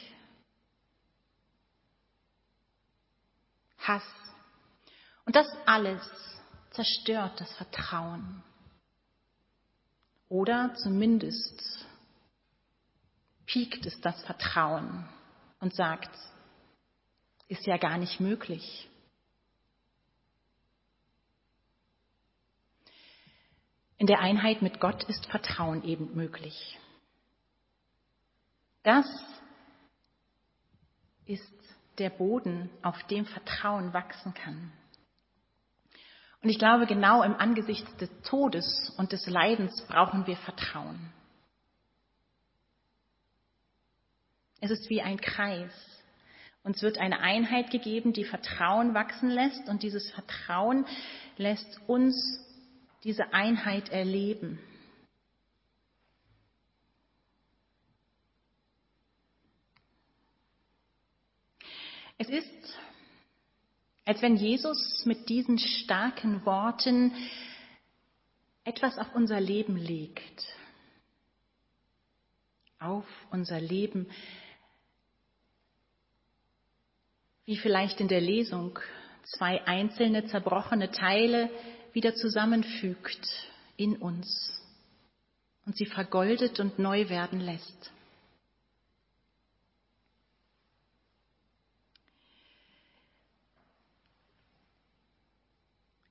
Hass. 3.77 4.05
Und 5.27 5.37
das 5.37 5.47
alles 5.67 6.01
zerstört 6.71 7.41
das 7.41 7.53
Vertrauen. 7.57 8.43
Oder 10.29 10.75
zumindest 10.75 11.87
piekt 13.47 13.85
es 13.87 14.01
das 14.01 14.21
Vertrauen 14.23 15.09
und 15.59 15.75
sagt, 15.75 16.17
ist 17.49 17.67
ja 17.67 17.77
gar 17.79 17.99
nicht 17.99 18.21
möglich. 18.21 18.89
In 23.99 24.07
der 24.07 24.21
Einheit 24.21 24.63
mit 24.63 24.81
Gott 24.81 25.03
ist 25.05 25.27
Vertrauen 25.27 25.83
eben 25.83 26.15
möglich. 26.15 26.79
Das 28.83 29.07
ist 31.27 31.53
der 31.99 32.09
Boden, 32.09 32.71
auf 32.83 33.03
dem 33.09 33.27
Vertrauen 33.27 33.93
wachsen 33.93 34.33
kann. 34.33 34.73
Und 36.43 36.49
ich 36.49 36.59
glaube, 36.59 36.87
genau 36.87 37.23
im 37.23 37.35
Angesicht 37.35 37.87
des 38.01 38.11
Todes 38.23 38.95
und 38.97 39.13
des 39.13 39.27
Leidens 39.27 39.83
brauchen 39.87 40.27
wir 40.27 40.37
Vertrauen. 40.37 41.13
Es 44.61 44.71
ist 44.71 44.89
wie 44.89 45.03
ein 45.03 45.21
Kreis. 45.21 45.73
Uns 46.63 46.83
wird 46.83 46.99
eine 46.99 47.21
Einheit 47.21 47.71
gegeben, 47.71 48.13
die 48.13 48.25
Vertrauen 48.25 48.95
wachsen 48.95 49.31
lässt 49.31 49.69
und 49.69 49.83
dieses 49.83 50.11
Vertrauen 50.11 50.87
lässt 51.37 51.81
uns 51.87 52.17
diese 53.05 53.33
Einheit 53.33 53.89
erleben. 53.89 54.59
Es 62.19 62.29
ist, 62.29 62.79
als 64.11 64.23
wenn 64.23 64.35
Jesus 64.35 65.05
mit 65.07 65.29
diesen 65.29 65.57
starken 65.57 66.45
Worten 66.45 67.15
etwas 68.65 68.99
auf 68.99 69.15
unser 69.15 69.39
Leben 69.39 69.77
legt. 69.77 70.49
Auf 72.81 73.07
unser 73.31 73.61
Leben 73.61 74.11
wie 77.45 77.57
vielleicht 77.57 78.01
in 78.01 78.09
der 78.09 78.21
Lesung 78.21 78.81
zwei 79.23 79.65
einzelne 79.65 80.27
zerbrochene 80.27 80.91
Teile 80.91 81.49
wieder 81.93 82.13
zusammenfügt 82.17 83.29
in 83.77 83.97
uns 83.97 84.61
und 85.67 85.77
sie 85.77 85.87
vergoldet 85.87 86.59
und 86.59 86.81
neu 86.81 87.09
werden 87.11 87.39
lässt. 87.39 87.93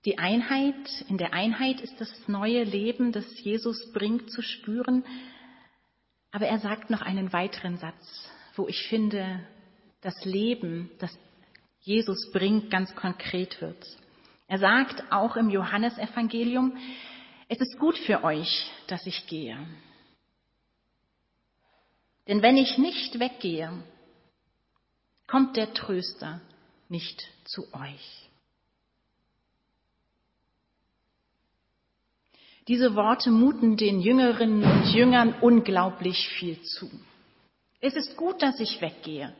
Die 0.06 0.18
Einheit, 0.18 1.04
in 1.10 1.18
der 1.18 1.34
Einheit 1.34 1.82
ist 1.82 2.00
das 2.00 2.28
neue 2.28 2.64
Leben, 2.64 3.12
das 3.12 3.26
Jesus 3.42 3.92
bringt, 3.92 4.32
zu 4.32 4.42
spüren. 4.42 5.04
Aber 6.32 6.48
er 6.48 6.60
sagt 6.60 6.90
noch 6.90 7.02
einen 7.02 7.34
weiteren 7.34 7.78
Satz, 7.78 8.30
wo 8.56 8.68
ich 8.68 8.88
finde, 8.88 9.46
das 10.02 10.24
Leben, 10.24 10.90
das 11.00 11.18
Jesus 11.82 12.32
bringt, 12.32 12.72
ganz 12.72 12.96
konkret 12.96 13.60
wird. 13.62 13.86
Er 14.48 14.60
sagt 14.60 15.12
auch 15.12 15.36
im 15.36 15.50
Johannesevangelium, 15.50 16.78
es 17.50 17.60
ist 17.60 17.78
gut 17.78 17.98
für 17.98 18.24
euch, 18.24 18.72
dass 18.88 19.06
ich 19.06 19.28
gehe. 19.28 19.58
Denn 22.28 22.42
wenn 22.42 22.58
ich 22.58 22.78
nicht 22.78 23.20
weggehe, 23.20 23.84
kommt 25.28 25.58
der 25.58 25.74
Tröster 25.74 26.42
nicht 26.88 27.28
zu 27.44 27.74
euch. 27.74 28.29
Diese 32.70 32.94
Worte 32.94 33.32
muten 33.32 33.78
den 33.78 34.00
Jüngerinnen 34.00 34.62
und 34.64 34.94
Jüngern 34.94 35.34
unglaublich 35.42 36.30
viel 36.38 36.62
zu. 36.62 36.88
Es 37.82 37.96
ist 37.96 38.16
gut, 38.16 38.44
dass 38.44 38.60
ich 38.60 38.80
weggehe. 38.80 39.36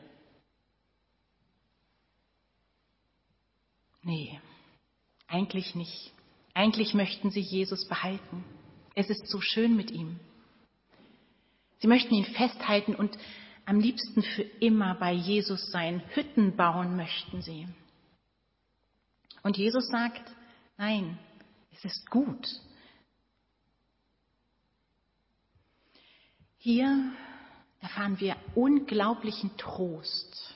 Nee, 4.02 4.40
eigentlich 5.28 5.76
nicht. 5.76 6.12
Eigentlich 6.54 6.92
möchten 6.92 7.30
sie 7.30 7.40
Jesus 7.40 7.86
behalten. 7.86 8.44
Es 8.96 9.08
ist 9.10 9.28
so 9.28 9.40
schön 9.40 9.76
mit 9.76 9.92
ihm. 9.92 10.18
Sie 11.78 11.86
möchten 11.86 12.14
ihn 12.14 12.24
festhalten 12.24 12.96
und 12.96 13.16
am 13.64 13.78
liebsten 13.78 14.24
für 14.24 14.42
immer 14.42 14.96
bei 14.96 15.12
Jesus 15.12 15.70
sein. 15.70 16.02
Hütten 16.14 16.56
bauen 16.56 16.96
möchten 16.96 17.42
sie. 17.42 17.68
Und 19.44 19.56
Jesus 19.56 19.86
sagt, 19.86 20.34
nein, 20.76 21.16
es 21.70 21.84
ist 21.84 22.10
gut. 22.10 22.48
Hier 26.62 27.12
erfahren 27.80 28.20
wir 28.20 28.36
unglaublichen 28.54 29.56
Trost. 29.56 30.54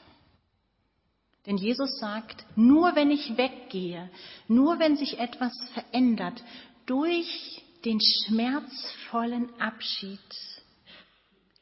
Denn 1.47 1.57
Jesus 1.57 1.99
sagt, 1.99 2.45
nur 2.57 2.95
wenn 2.95 3.11
ich 3.11 3.39
weggehe, 3.39 4.11
nur 4.47 4.79
wenn 4.79 4.97
sich 4.97 5.19
etwas 5.19 5.53
verändert, 5.73 6.43
durch 6.85 7.63
den 7.87 8.01
schmerzvollen 8.01 9.49
Abschied, 9.59 10.21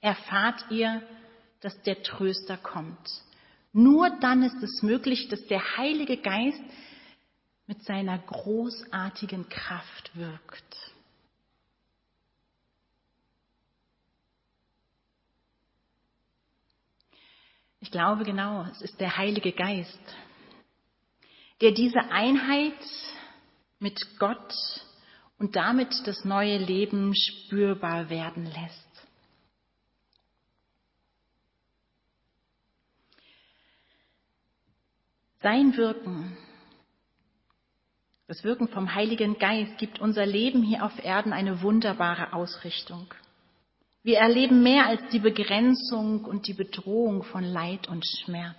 erfahrt 0.00 0.64
ihr, 0.70 1.02
dass 1.60 1.80
der 1.82 2.02
Tröster 2.02 2.56
kommt. 2.56 3.22
Nur 3.72 4.10
dann 4.10 4.42
ist 4.42 4.60
es 4.60 4.82
möglich, 4.82 5.28
dass 5.28 5.46
der 5.46 5.76
Heilige 5.76 6.16
Geist 6.16 6.62
mit 7.68 7.84
seiner 7.84 8.18
großartigen 8.18 9.48
Kraft 9.48 10.10
wirkt. 10.16 10.92
Ich 17.81 17.81
glaube 17.92 18.24
genau, 18.24 18.66
es 18.72 18.82
ist 18.82 18.98
der 18.98 19.16
Heilige 19.16 19.52
Geist, 19.52 20.00
der 21.60 21.70
diese 21.70 22.00
Einheit 22.10 22.74
mit 23.78 24.00
Gott 24.18 24.52
und 25.38 25.54
damit 25.54 25.94
das 26.06 26.24
neue 26.24 26.58
Leben 26.58 27.14
spürbar 27.14 28.10
werden 28.10 28.46
lässt. 28.46 28.88
Sein 35.40 35.76
Wirken, 35.76 36.36
das 38.28 38.44
Wirken 38.44 38.68
vom 38.68 38.94
Heiligen 38.94 39.38
Geist 39.38 39.76
gibt 39.78 40.00
unser 40.00 40.24
Leben 40.24 40.62
hier 40.62 40.84
auf 40.84 41.04
Erden 41.04 41.32
eine 41.32 41.62
wunderbare 41.62 42.32
Ausrichtung. 42.32 43.12
Wir 44.02 44.18
erleben 44.18 44.62
mehr 44.62 44.86
als 44.86 45.00
die 45.12 45.20
Begrenzung 45.20 46.24
und 46.24 46.48
die 46.48 46.54
Bedrohung 46.54 47.22
von 47.22 47.44
Leid 47.44 47.88
und 47.88 48.04
Schmerz. 48.04 48.56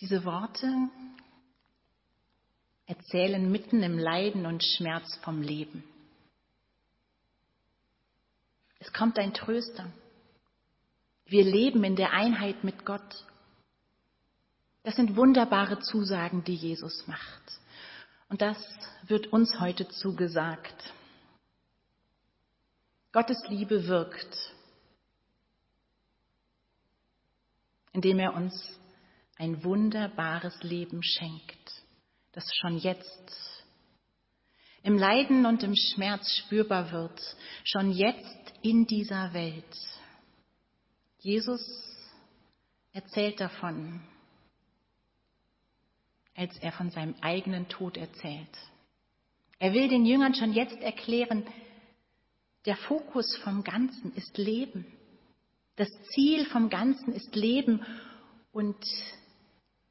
Diese 0.00 0.24
Worte 0.24 0.66
erzählen 2.86 3.50
mitten 3.50 3.82
im 3.82 3.98
Leiden 3.98 4.46
und 4.46 4.64
Schmerz 4.64 5.16
vom 5.22 5.42
Leben. 5.42 5.84
Es 8.80 8.92
kommt 8.92 9.18
ein 9.18 9.34
Tröster. 9.34 9.92
Wir 11.26 11.44
leben 11.44 11.84
in 11.84 11.94
der 11.94 12.12
Einheit 12.12 12.64
mit 12.64 12.84
Gott. 12.84 13.24
Das 14.82 14.96
sind 14.96 15.14
wunderbare 15.14 15.78
Zusagen, 15.78 16.42
die 16.42 16.54
Jesus 16.54 17.06
macht. 17.06 17.59
Und 18.30 18.40
das 18.40 18.56
wird 19.08 19.26
uns 19.32 19.58
heute 19.58 19.88
zugesagt. 19.88 20.94
Gottes 23.12 23.42
Liebe 23.48 23.88
wirkt, 23.88 24.54
indem 27.92 28.20
er 28.20 28.34
uns 28.34 28.54
ein 29.36 29.64
wunderbares 29.64 30.62
Leben 30.62 31.02
schenkt, 31.02 31.82
das 32.30 32.44
schon 32.60 32.78
jetzt 32.78 33.64
im 34.84 34.96
Leiden 34.96 35.44
und 35.44 35.64
im 35.64 35.74
Schmerz 35.74 36.30
spürbar 36.36 36.92
wird, 36.92 37.20
schon 37.64 37.90
jetzt 37.90 38.54
in 38.62 38.86
dieser 38.86 39.34
Welt. 39.34 39.76
Jesus 41.18 41.60
erzählt 42.92 43.40
davon, 43.40 44.00
als 46.40 46.56
er 46.56 46.72
von 46.72 46.90
seinem 46.90 47.14
eigenen 47.20 47.68
Tod 47.68 47.98
erzählt. 47.98 48.48
Er 49.58 49.74
will 49.74 49.88
den 49.88 50.06
Jüngern 50.06 50.34
schon 50.34 50.54
jetzt 50.54 50.80
erklären, 50.80 51.46
der 52.64 52.76
Fokus 52.76 53.36
vom 53.44 53.62
Ganzen 53.62 54.14
ist 54.14 54.38
Leben. 54.38 54.86
Das 55.76 55.90
Ziel 56.14 56.46
vom 56.46 56.70
Ganzen 56.70 57.12
ist 57.12 57.36
Leben 57.36 57.84
und 58.52 58.82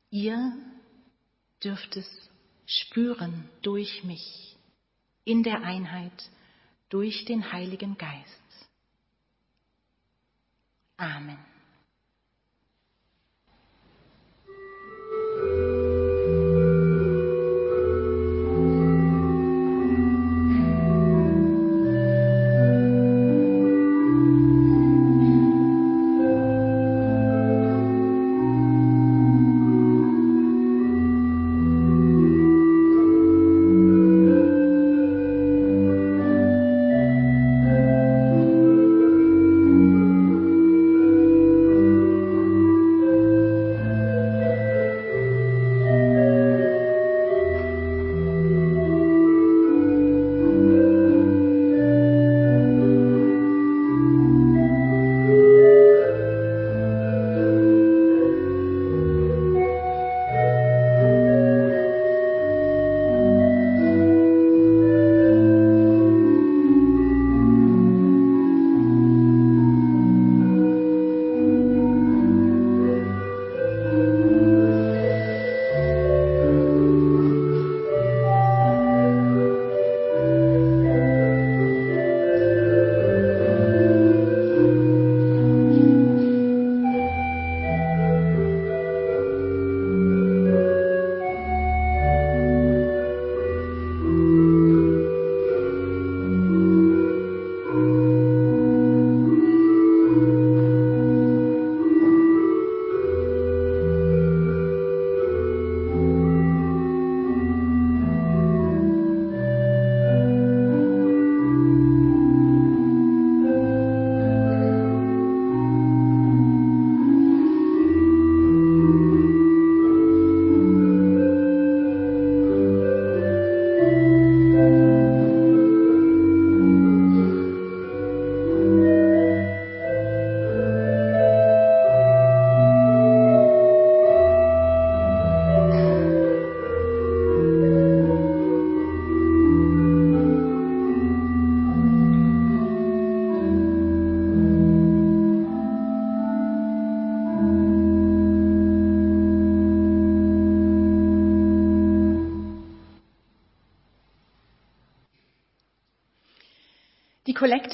ihr 0.09 0.53
dürft 1.63 1.95
es 1.95 2.07
spüren 2.65 3.47
durch 3.61 4.03
mich 4.03 4.57
in 5.25 5.43
der 5.43 5.61
Einheit 5.61 6.31
durch 6.89 7.25
den 7.25 7.51
Heiligen 7.51 7.95
Geist. 7.95 8.67
Amen. 10.97 11.37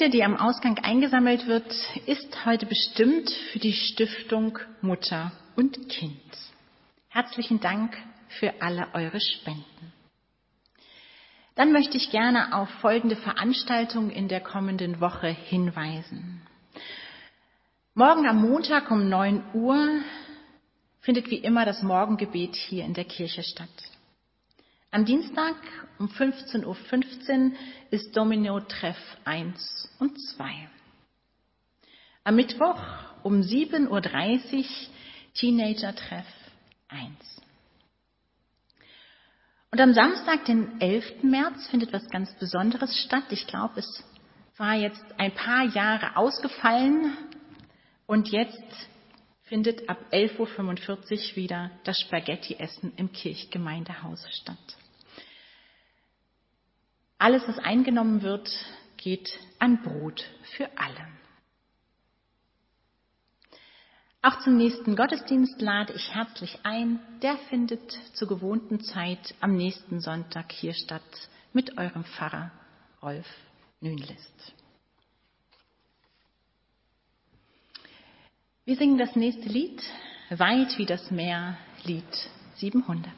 Die 0.06 0.10
Kollekte, 0.10 0.18
die 0.18 0.24
am 0.24 0.36
Ausgang 0.36 0.78
eingesammelt 0.78 1.48
wird, 1.48 1.74
ist 2.06 2.46
heute 2.46 2.66
bestimmt 2.66 3.28
für 3.50 3.58
die 3.58 3.72
Stiftung 3.72 4.56
Mutter 4.80 5.32
und 5.56 5.88
Kind. 5.88 6.20
Herzlichen 7.08 7.58
Dank 7.58 7.96
für 8.28 8.52
alle 8.60 8.86
eure 8.94 9.20
Spenden. 9.20 9.92
Dann 11.56 11.72
möchte 11.72 11.96
ich 11.96 12.10
gerne 12.10 12.54
auf 12.54 12.68
folgende 12.80 13.16
Veranstaltungen 13.16 14.10
in 14.10 14.28
der 14.28 14.40
kommenden 14.40 15.00
Woche 15.00 15.28
hinweisen. 15.28 16.40
Morgen 17.94 18.28
am 18.28 18.42
Montag 18.42 18.90
um 18.92 19.08
9 19.08 19.42
Uhr 19.54 19.88
findet 21.00 21.30
wie 21.30 21.38
immer 21.38 21.64
das 21.64 21.82
Morgengebet 21.82 22.54
hier 22.54 22.84
in 22.84 22.94
der 22.94 23.06
Kirche 23.06 23.42
statt. 23.42 23.85
Am 24.90 25.04
Dienstag 25.04 25.56
um 25.98 26.08
15.15 26.08 26.64
Uhr 26.64 27.52
ist 27.90 28.16
Domino-Treff 28.16 28.96
1 29.24 29.88
und 29.98 30.18
2. 30.18 30.68
Am 32.24 32.36
Mittwoch 32.36 32.80
um 33.22 33.40
7.30 33.40 33.88
Uhr 33.90 34.64
Teenager-Treff 35.34 36.26
1. 36.88 37.42
Und 39.70 39.80
am 39.80 39.92
Samstag, 39.92 40.44
den 40.46 40.80
11. 40.80 41.22
März, 41.22 41.66
findet 41.68 41.92
was 41.92 42.08
ganz 42.08 42.32
Besonderes 42.38 42.96
statt. 42.96 43.24
Ich 43.30 43.46
glaube, 43.46 43.80
es 43.80 44.04
war 44.56 44.74
jetzt 44.74 45.04
ein 45.18 45.34
paar 45.34 45.64
Jahre 45.64 46.16
ausgefallen 46.16 47.16
und 48.06 48.28
jetzt 48.28 48.88
findet 49.46 49.88
ab 49.88 49.98
11.45 50.10 51.30
Uhr 51.30 51.36
wieder 51.36 51.70
das 51.84 51.98
Spaghetti-Essen 52.00 52.92
im 52.96 53.12
Kirchgemeindehaus 53.12 54.26
statt. 54.30 54.76
Alles, 57.18 57.46
was 57.48 57.58
eingenommen 57.58 58.22
wird, 58.22 58.50
geht 58.96 59.38
an 59.58 59.82
Brot 59.82 60.28
für 60.56 60.68
alle. 60.76 61.08
Auch 64.20 64.40
zum 64.40 64.56
nächsten 64.56 64.96
Gottesdienst 64.96 65.60
lade 65.62 65.92
ich 65.92 66.12
herzlich 66.12 66.58
ein. 66.64 66.98
Der 67.22 67.36
findet 67.48 67.92
zur 68.14 68.26
gewohnten 68.26 68.80
Zeit 68.80 69.34
am 69.40 69.56
nächsten 69.56 70.00
Sonntag 70.00 70.50
hier 70.50 70.74
statt 70.74 71.02
mit 71.52 71.78
eurem 71.78 72.04
Pfarrer 72.04 72.50
Rolf 73.00 73.28
Nünlist. 73.80 74.55
Wir 78.66 78.74
singen 78.74 78.98
das 78.98 79.14
nächste 79.14 79.48
Lied, 79.48 79.80
Weit 80.28 80.76
wie 80.76 80.86
das 80.86 81.12
Meer, 81.12 81.56
Lied 81.84 82.02
700. 82.56 83.12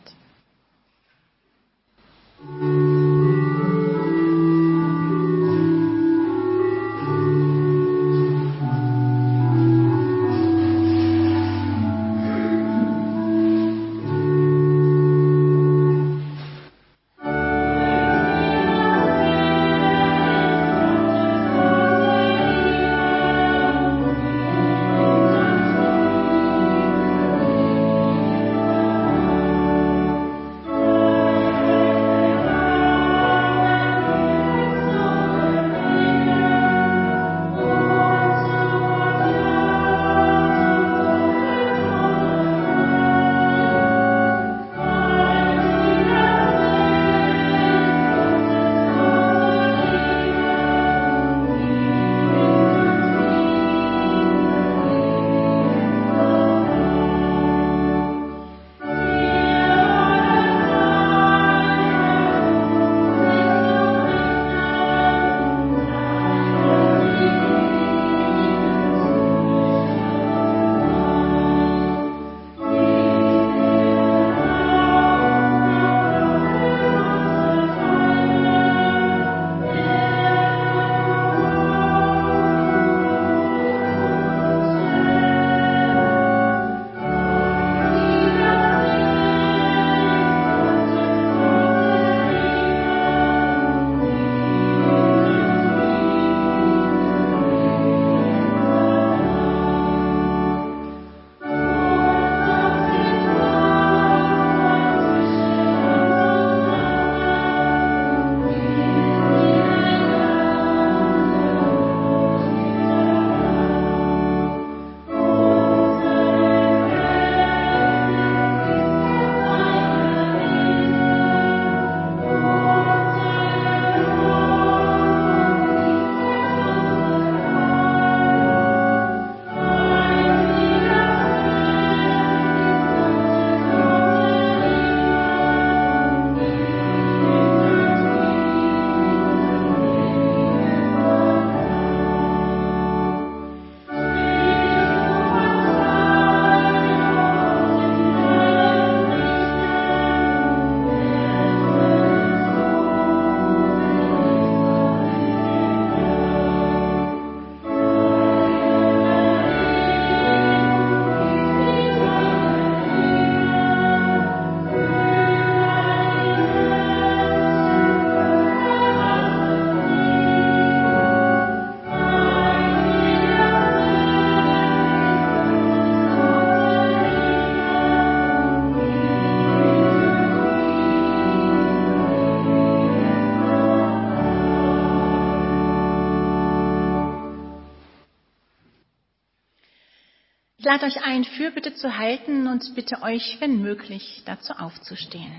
lade 190.68 190.84
euch 190.84 191.02
ein, 191.02 191.24
Fürbitte 191.24 191.74
zu 191.74 191.96
halten 191.96 192.46
und 192.46 192.74
bitte 192.74 193.00
euch, 193.00 193.38
wenn 193.40 193.62
möglich, 193.62 194.22
dazu 194.26 194.52
aufzustehen. 194.52 195.32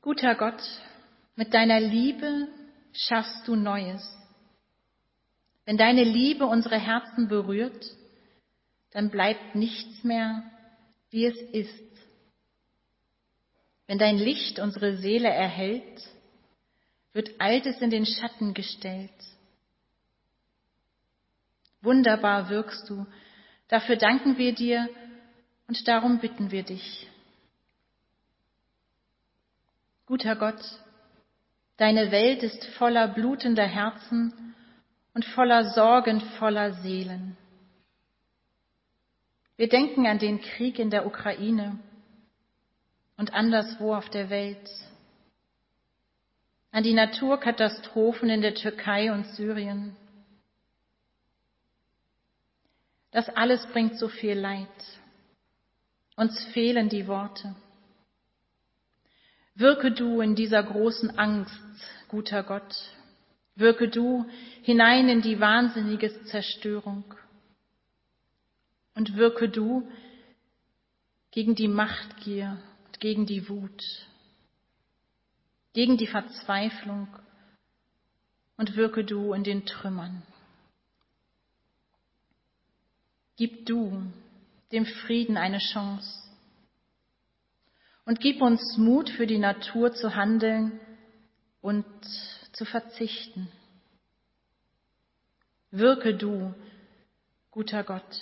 Guter 0.00 0.34
Gott, 0.34 0.60
mit 1.36 1.54
deiner 1.54 1.78
Liebe 1.78 2.48
schaffst 2.92 3.46
du 3.46 3.54
Neues. 3.54 4.02
Wenn 5.64 5.76
deine 5.76 6.02
Liebe 6.02 6.44
unsere 6.44 6.76
Herzen 6.76 7.28
berührt, 7.28 7.86
dann 8.90 9.10
bleibt 9.10 9.54
nichts 9.54 10.02
mehr, 10.02 10.42
wie 11.10 11.26
es 11.26 11.40
ist. 11.52 11.84
Wenn 13.86 13.98
dein 14.00 14.18
Licht 14.18 14.58
unsere 14.58 14.96
Seele 14.96 15.28
erhält, 15.28 16.02
wird 17.12 17.40
Altes 17.40 17.80
in 17.80 17.90
den 17.90 18.06
Schatten 18.06 18.54
gestellt. 18.54 19.12
Wunderbar 21.82 22.48
wirkst 22.48 22.88
du, 22.90 23.06
dafür 23.68 23.96
danken 23.96 24.36
wir 24.36 24.54
dir 24.54 24.88
und 25.66 25.88
darum 25.88 26.18
bitten 26.18 26.50
wir 26.50 26.62
dich. 26.62 27.08
Guter 30.06 30.36
Gott, 30.36 30.60
deine 31.76 32.10
Welt 32.10 32.42
ist 32.42 32.64
voller 32.76 33.08
blutender 33.08 33.66
Herzen 33.66 34.54
und 35.14 35.24
voller 35.24 35.70
sorgenvoller 35.70 36.74
Seelen. 36.74 37.36
Wir 39.56 39.68
denken 39.68 40.06
an 40.06 40.18
den 40.18 40.40
Krieg 40.40 40.78
in 40.78 40.90
der 40.90 41.06
Ukraine 41.06 41.78
und 43.16 43.34
anderswo 43.34 43.94
auf 43.94 44.08
der 44.08 44.30
Welt, 44.30 44.70
an 46.72 46.82
die 46.82 46.94
Naturkatastrophen 46.94 48.30
in 48.30 48.40
der 48.40 48.54
Türkei 48.54 49.12
und 49.12 49.26
Syrien. 49.26 49.96
Das 53.10 53.28
alles 53.28 53.66
bringt 53.68 53.98
so 53.98 54.08
viel 54.08 54.38
Leid. 54.38 54.68
Uns 56.16 56.42
fehlen 56.52 56.88
die 56.88 57.06
Worte. 57.06 57.56
Wirke 59.54 59.90
du 59.90 60.20
in 60.20 60.34
dieser 60.34 60.62
großen 60.62 61.18
Angst, 61.18 61.60
guter 62.08 62.42
Gott. 62.42 62.74
Wirke 63.56 63.88
du 63.88 64.24
hinein 64.62 65.08
in 65.08 65.22
die 65.22 65.40
wahnsinnige 65.40 66.24
Zerstörung. 66.24 67.04
Und 68.94 69.16
wirke 69.16 69.48
du 69.48 69.90
gegen 71.30 71.54
die 71.54 71.68
Machtgier 71.68 72.58
und 72.86 73.00
gegen 73.00 73.26
die 73.26 73.48
Wut, 73.48 73.82
gegen 75.72 75.96
die 75.96 76.06
Verzweiflung 76.06 77.08
und 78.56 78.76
wirke 78.76 79.04
du 79.04 79.32
in 79.32 79.44
den 79.44 79.64
Trümmern. 79.64 80.22
Gib 83.40 83.64
du 83.64 84.02
dem 84.70 84.84
Frieden 84.84 85.38
eine 85.38 85.60
Chance 85.60 86.28
und 88.04 88.20
gib 88.20 88.42
uns 88.42 88.76
Mut 88.76 89.08
für 89.08 89.26
die 89.26 89.38
Natur 89.38 89.94
zu 89.94 90.14
handeln 90.14 90.78
und 91.62 91.86
zu 92.52 92.66
verzichten. 92.66 93.50
Wirke 95.70 96.14
du, 96.14 96.54
guter 97.50 97.82
Gott. 97.82 98.20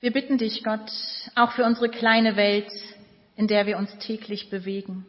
Wir 0.00 0.12
bitten 0.12 0.36
dich, 0.36 0.64
Gott, 0.64 0.90
auch 1.36 1.52
für 1.52 1.64
unsere 1.64 1.90
kleine 1.90 2.34
Welt, 2.34 2.72
in 3.36 3.46
der 3.46 3.66
wir 3.66 3.78
uns 3.78 3.96
täglich 3.98 4.50
bewegen. 4.50 5.06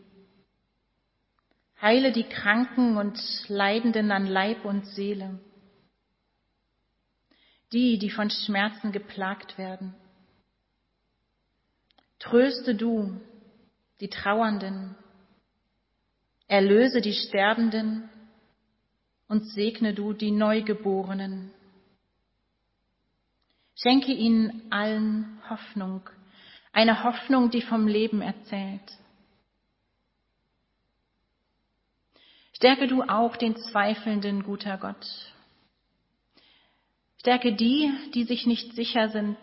Heile 1.82 2.12
die 2.12 2.24
Kranken 2.24 2.98
und 2.98 3.20
Leidenden 3.48 4.12
an 4.12 4.28
Leib 4.28 4.66
und 4.66 4.86
Seele. 4.86 5.40
Die, 7.74 7.98
die 7.98 8.12
von 8.12 8.30
Schmerzen 8.30 8.92
geplagt 8.92 9.58
werden. 9.58 9.96
Tröste 12.20 12.76
du 12.76 13.20
die 14.00 14.10
Trauernden. 14.10 14.96
Erlöse 16.48 17.02
die 17.02 17.14
Sterbenden 17.14 18.10
und 19.28 19.48
segne 19.48 19.94
du 19.94 20.14
die 20.14 20.32
Neugeborenen. 20.32 21.52
Schenke 23.76 24.12
ihnen 24.12 24.72
allen 24.72 25.42
Hoffnung, 25.50 26.08
eine 26.74 27.04
Hoffnung, 27.04 27.50
die 27.50 27.62
vom 27.62 27.88
Leben 27.88 28.22
erzählt. 28.22 28.84
Stärke 32.62 32.88
du 32.88 33.02
auch 33.02 33.38
den 33.38 33.58
Zweifelnden, 33.58 34.44
guter 34.44 34.78
Gott. 34.78 35.04
Stärke 37.20 37.56
die, 37.56 37.92
die 38.14 38.24
sich 38.24 38.46
nicht 38.46 38.76
sicher 38.76 39.10
sind, 39.10 39.36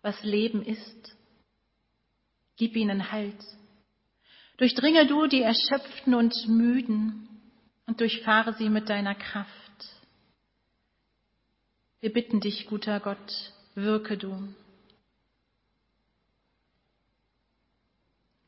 was 0.00 0.22
Leben 0.22 0.64
ist. 0.64 1.16
Gib 2.56 2.76
ihnen 2.76 3.10
Halt. 3.10 3.34
Durchdringe 4.56 5.08
du 5.08 5.26
die 5.26 5.42
Erschöpften 5.42 6.14
und 6.14 6.46
Müden 6.46 7.28
und 7.86 8.00
durchfahre 8.00 8.52
sie 8.52 8.68
mit 8.68 8.88
deiner 8.88 9.16
Kraft. 9.16 9.50
Wir 11.98 12.12
bitten 12.12 12.38
dich, 12.38 12.68
guter 12.68 13.00
Gott, 13.00 13.52
wirke 13.74 14.16
du. 14.16 14.54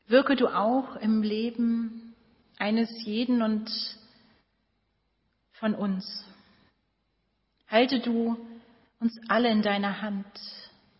Wirke 0.07 0.37
du 0.37 0.47
auch 0.47 0.95
im 0.95 1.21
Leben 1.21 2.15
eines 2.57 2.89
jeden 3.03 3.41
und 3.41 3.69
von 5.51 5.75
uns. 5.75 6.25
Halte 7.67 7.99
du 7.99 8.37
uns 8.99 9.19
alle 9.27 9.49
in 9.49 9.61
deiner 9.61 10.01
Hand 10.01 10.25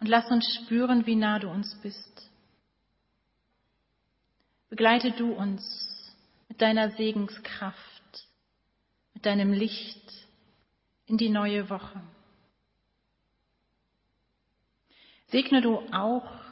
und 0.01 0.07
lass 0.07 0.29
uns 0.29 0.45
spüren, 0.55 1.05
wie 1.05 1.15
nah 1.15 1.39
du 1.39 1.49
uns 1.49 1.73
bist. 1.81 2.29
Begleite 4.69 5.11
du 5.11 5.31
uns 5.31 6.13
mit 6.49 6.61
deiner 6.61 6.91
Segenskraft, 6.91 8.27
mit 9.13 9.25
deinem 9.25 9.53
Licht 9.53 10.27
in 11.05 11.17
die 11.17 11.29
neue 11.29 11.69
Woche. 11.69 12.01
Segne 15.27 15.61
du 15.61 15.77
auch 15.93 16.46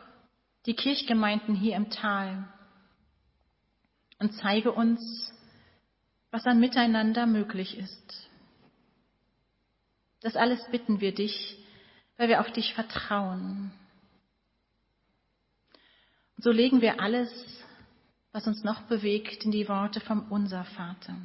die 0.66 0.74
Kirchgemeinden 0.74 1.56
hier 1.56 1.76
im 1.76 1.90
Tal 1.90 2.48
und 4.20 4.34
zeige 4.34 4.72
uns, 4.72 5.32
was 6.32 6.46
an 6.46 6.60
Miteinander 6.60 7.26
möglich 7.26 7.78
ist. 7.78 8.30
Das 10.22 10.36
alles 10.36 10.60
bitten 10.72 11.02
wir 11.02 11.14
dich, 11.14 11.58
weil 12.18 12.30
wir 12.30 12.42
auf 12.42 12.52
dich 12.52 12.74
vertrauen. 12.74 13.72
Und 16.36 16.44
so 16.44 16.52
legen 16.52 16.82
wir 16.82 17.00
alles, 17.00 17.30
was 18.32 18.48
uns 18.48 18.64
noch 18.64 18.82
bewegt, 18.84 19.46
in 19.46 19.52
die 19.52 19.70
Worte 19.70 20.00
vom 20.02 20.32
Unser 20.32 20.66
Vater. 20.66 21.16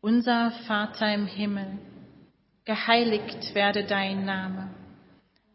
Unser 0.00 0.50
Vater 0.66 1.14
im 1.14 1.26
Himmel, 1.26 1.78
geheiligt 2.64 3.54
werde 3.54 3.84
dein 3.84 4.24
Name 4.24 4.81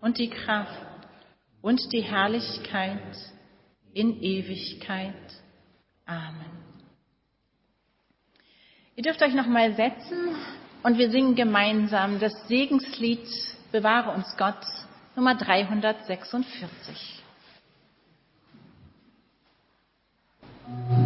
und 0.00 0.18
die 0.18 0.30
Kraft 0.30 0.86
und 1.62 1.92
die 1.92 2.02
Herrlichkeit 2.02 3.16
in 3.92 4.22
Ewigkeit. 4.22 5.14
Amen. 6.04 6.64
Ihr 8.94 9.02
dürft 9.02 9.22
euch 9.22 9.34
noch 9.34 9.46
mal 9.46 9.74
setzen 9.74 10.36
und 10.82 10.98
wir 10.98 11.10
singen 11.10 11.34
gemeinsam 11.34 12.18
das 12.18 12.48
Segenslied 12.48 13.28
Bewahre 13.72 14.12
uns 14.12 14.36
Gott 14.38 14.64
Nummer 15.16 15.34
346. 15.34 17.22
Empfangt 20.66 21.05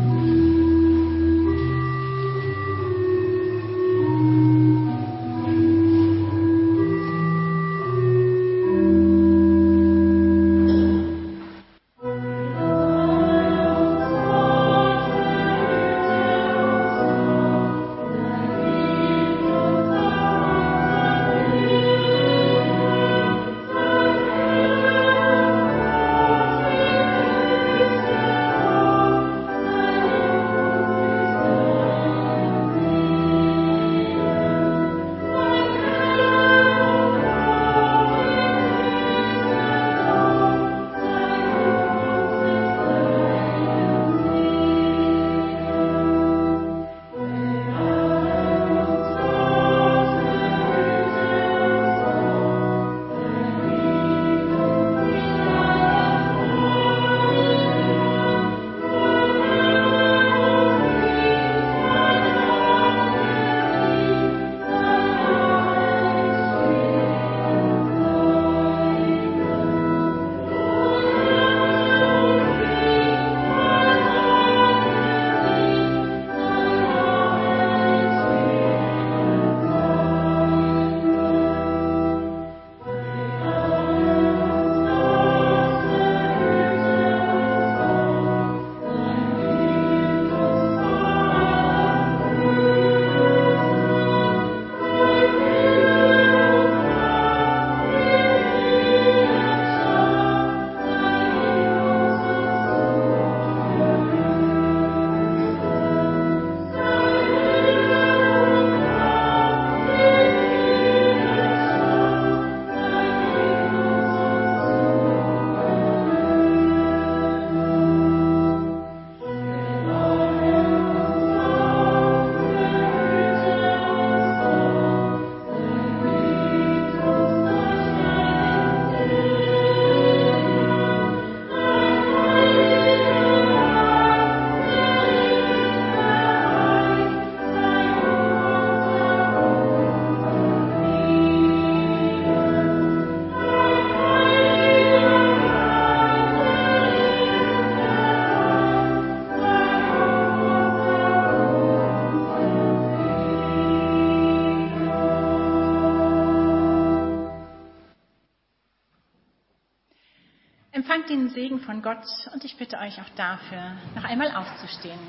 den 161.10 161.28
Segen 161.30 161.60
von 161.60 161.82
Gott 161.82 162.06
und 162.32 162.44
ich 162.44 162.56
bitte 162.56 162.78
euch 162.78 163.00
auch 163.00 163.08
dafür, 163.16 163.76
noch 163.96 164.04
einmal 164.04 164.34
aufzustehen. 164.34 165.00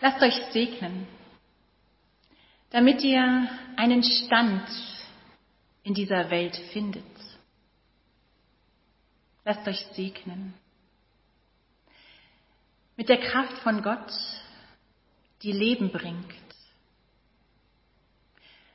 Lasst 0.00 0.20
euch 0.20 0.34
segnen, 0.52 1.06
damit 2.70 3.02
ihr 3.02 3.48
einen 3.76 4.02
Stand 4.02 4.68
in 5.84 5.94
dieser 5.94 6.28
Welt 6.30 6.56
findet. 6.72 7.04
Lasst 9.44 9.66
euch 9.66 9.78
segnen 9.92 10.54
mit 12.96 13.08
der 13.08 13.18
Kraft 13.18 13.58
von 13.58 13.82
Gott, 13.82 14.12
die 15.42 15.52
Leben 15.52 15.90
bringt. 15.90 16.34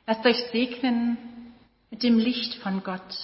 Lasst 0.06 0.24
euch 0.24 0.38
segnen 0.50 1.18
mit 1.90 2.02
dem 2.02 2.18
Licht 2.18 2.54
von 2.56 2.82
Gott, 2.82 3.14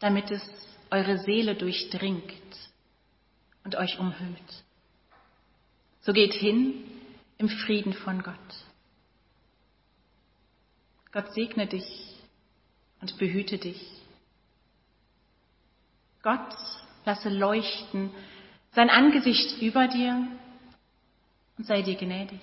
damit 0.00 0.30
es 0.30 0.42
eure 0.90 1.18
Seele 1.18 1.54
durchdringt 1.54 2.32
und 3.64 3.76
euch 3.76 3.98
umhüllt. 3.98 4.64
So 6.00 6.12
geht 6.12 6.34
hin 6.34 6.84
im 7.38 7.48
Frieden 7.48 7.92
von 7.92 8.22
Gott. 8.22 8.36
Gott 11.12 11.32
segne 11.34 11.66
dich 11.66 12.16
und 13.00 13.16
behüte 13.18 13.58
dich. 13.58 13.80
Gott 16.22 16.54
lasse 17.04 17.28
leuchten 17.28 18.10
sein 18.72 18.90
Angesicht 18.90 19.60
über 19.60 19.88
dir 19.88 20.26
und 21.58 21.66
sei 21.66 21.82
dir 21.82 21.96
gnädig. 21.96 22.40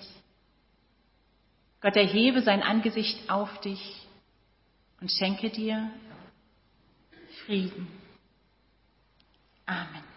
Gott 1.80 1.96
erhebe 1.96 2.42
sein 2.42 2.62
Angesicht 2.62 3.30
auf 3.30 3.60
dich 3.60 4.06
und 5.00 5.10
schenke 5.10 5.48
dir 5.50 5.90
Frieden. 7.48 7.88
Amen. 9.66 10.07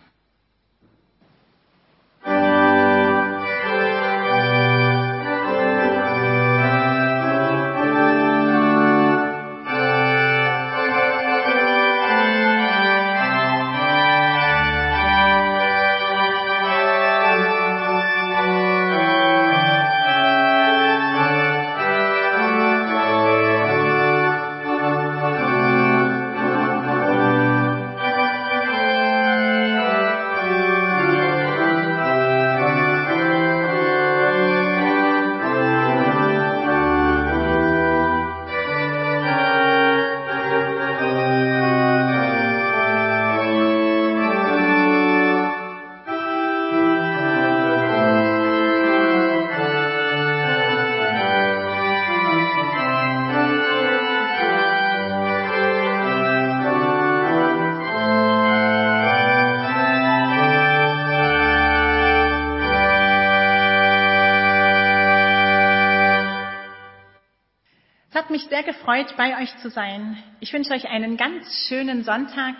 Gefreut, 68.91 69.15
bei 69.15 69.41
euch 69.41 69.55
zu 69.59 69.69
sein. 69.69 70.21
Ich 70.41 70.51
wünsche 70.51 70.73
euch 70.73 70.89
einen 70.89 71.15
ganz 71.15 71.47
schönen 71.67 72.03
Sonntag, 72.03 72.55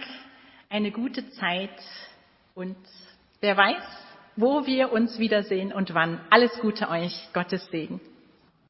eine 0.70 0.92
gute 0.92 1.30
Zeit 1.32 1.76
und 2.56 2.78
wer 3.42 3.58
weiß, 3.58 3.84
wo 4.38 4.66
wir 4.66 4.94
uns 4.94 5.20
wiedersehen 5.20 5.74
und 5.74 5.94
wann. 5.94 6.22
Alles 6.30 6.58
Gute 6.62 6.90
euch, 6.90 7.28
Gottes 7.34 7.66
Segen. 7.68 8.00